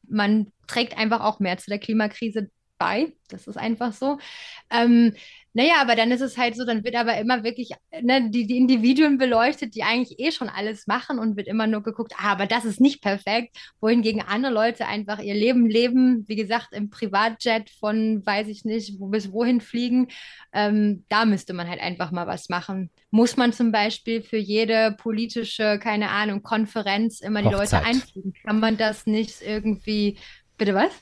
[0.08, 2.50] man trägt einfach auch mehr zu der Klimakrise
[2.80, 3.12] bei.
[3.28, 4.18] Das ist einfach so.
[4.70, 5.14] Ähm,
[5.52, 7.70] naja, aber dann ist es halt so, dann wird aber immer wirklich
[8.00, 11.82] ne, die, die Individuen beleuchtet, die eigentlich eh schon alles machen und wird immer nur
[11.82, 16.36] geguckt, ah, aber das ist nicht perfekt, wohingegen andere Leute einfach ihr Leben leben, wie
[16.36, 20.08] gesagt, im Privatjet von, weiß ich nicht, wo bis wohin fliegen.
[20.52, 22.90] Ähm, da müsste man halt einfach mal was machen.
[23.10, 27.82] Muss man zum Beispiel für jede politische, keine Ahnung, Konferenz immer die Hochzeit.
[27.82, 28.34] Leute einfliegen?
[28.44, 30.16] Kann man das nicht irgendwie
[30.60, 30.92] Bitte was?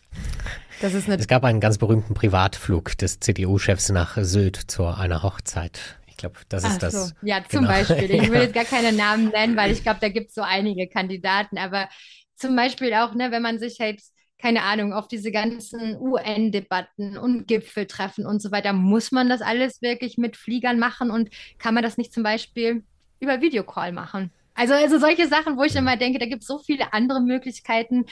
[0.80, 5.98] Das ist es gab einen ganz berühmten Privatflug des CDU-Chefs nach Sylt zu einer Hochzeit.
[6.06, 6.92] Ich glaube, das ist Ach das.
[6.92, 7.14] So.
[7.22, 7.72] Ja, zum genau.
[7.72, 8.09] Beispiel.
[8.09, 10.86] Ich will jetzt gar keine Namen nennen, weil ich glaube, da gibt es so einige
[10.86, 11.59] Kandidaten.
[11.59, 11.88] Aber
[12.36, 14.00] zum Beispiel auch, ne, wenn man sich halt
[14.40, 19.82] keine Ahnung, auf diese ganzen UN-Debatten und Gipfeltreffen und so weiter, muss man das alles
[19.82, 22.84] wirklich mit Fliegern machen und kann man das nicht zum Beispiel
[23.18, 24.30] über Videocall machen?
[24.54, 28.04] Also, also solche Sachen, wo ich immer denke, da gibt es so viele andere Möglichkeiten,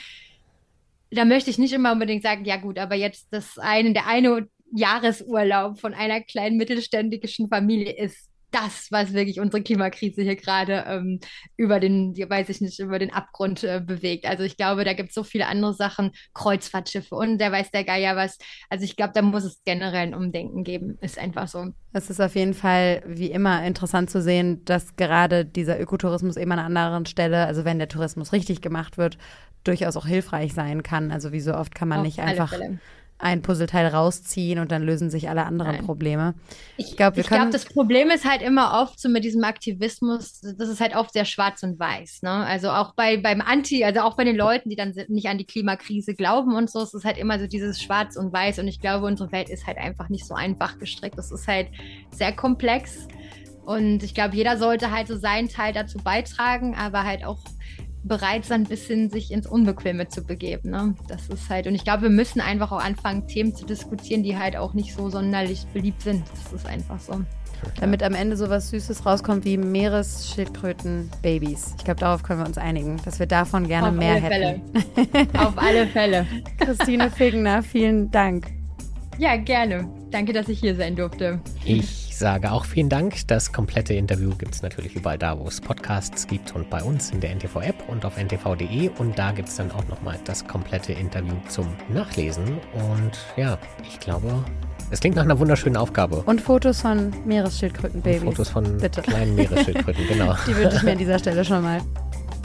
[1.11, 4.47] da möchte ich nicht immer unbedingt sagen, ja gut, aber jetzt das eine, der eine
[4.73, 11.19] Jahresurlaub von einer kleinen mittelständischen Familie ist das, was wirklich unsere Klimakrise hier gerade ähm,
[11.57, 14.25] über den, weiß ich nicht, über den Abgrund äh, bewegt.
[14.25, 17.83] Also ich glaube, da gibt es so viele andere Sachen, Kreuzfahrtschiffe und der weiß der
[17.83, 18.37] Geier was.
[18.69, 20.97] Also ich glaube, da muss es generell ein Umdenken geben.
[21.01, 21.67] Ist einfach so.
[21.91, 26.51] Es ist auf jeden Fall wie immer interessant zu sehen, dass gerade dieser Ökotourismus eben
[26.53, 29.17] an einer anderen Stelle, also wenn der Tourismus richtig gemacht wird,
[29.63, 31.11] durchaus auch hilfreich sein kann.
[31.11, 32.79] Also wie so oft kann man Auf nicht einfach Fälle.
[33.19, 35.85] ein Puzzleteil rausziehen und dann lösen sich alle anderen Nein.
[35.85, 36.35] Probleme.
[36.77, 40.79] Ich glaube, glaub, das Problem ist halt immer oft so mit diesem Aktivismus, das ist
[40.79, 42.21] halt oft sehr schwarz und weiß.
[42.21, 42.29] Ne?
[42.29, 45.45] Also auch bei, beim Anti, also auch bei den Leuten, die dann nicht an die
[45.45, 48.59] Klimakrise glauben und so, es ist halt immer so dieses schwarz und weiß.
[48.59, 51.17] Und ich glaube, unsere Welt ist halt einfach nicht so einfach gestrickt.
[51.17, 51.67] Das ist halt
[52.11, 53.07] sehr komplex.
[53.65, 57.39] Und ich glaube, jeder sollte halt so seinen Teil dazu beitragen, aber halt auch
[58.07, 60.71] bereit sein, ein bisschen sich ins Unbequeme zu begeben.
[60.71, 60.95] Ne?
[61.07, 64.37] Das ist halt, und ich glaube, wir müssen einfach auch anfangen, Themen zu diskutieren, die
[64.37, 66.23] halt auch nicht so sonderlich beliebt sind.
[66.31, 67.21] Das ist einfach so.
[67.79, 71.75] Damit am Ende so was Süßes rauskommt wie Meeresschildkröten-Babys.
[71.77, 74.61] Ich glaube, darauf können wir uns einigen, dass wir davon gerne Auf mehr hätten.
[75.37, 76.25] Auf alle Fälle.
[76.59, 78.47] Christine Figner, vielen Dank.
[79.17, 79.89] Ja, gerne.
[80.11, 81.39] Danke, dass ich hier sein durfte.
[81.65, 83.27] Ich sage auch vielen Dank.
[83.27, 87.11] Das komplette Interview gibt es natürlich überall da, wo es Podcasts gibt und bei uns
[87.11, 88.89] in der NTV-App und auf ntv.de.
[88.97, 92.59] Und da gibt es dann auch nochmal das komplette Interview zum Nachlesen.
[92.73, 93.57] Und ja,
[93.87, 94.43] ich glaube,
[94.89, 96.23] es klingt nach einer wunderschönen Aufgabe.
[96.25, 98.23] Und Fotos von Meeresschildkrötenbabys.
[98.23, 99.01] Fotos von Bitte.
[99.01, 100.35] kleinen Meeresschildkröten, genau.
[100.47, 101.81] Die wünsche ich mir an dieser Stelle schon mal.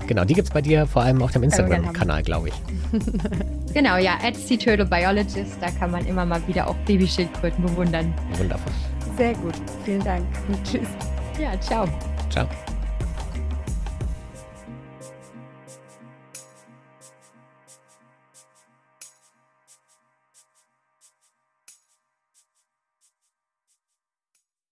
[0.06, 2.54] Genau, die gibt es bei dir vor allem auf dem Instagram-Kanal, glaube ich.
[3.72, 8.12] genau, ja, at Sea Turtle Biologist, da kann man immer mal wieder auch Babyschildkröten bewundern.
[8.36, 8.72] Wundervoll.
[9.16, 9.54] Sehr gut,
[9.84, 10.88] vielen Dank und tschüss.
[11.38, 11.86] Ja, ciao.
[12.30, 12.46] Ciao.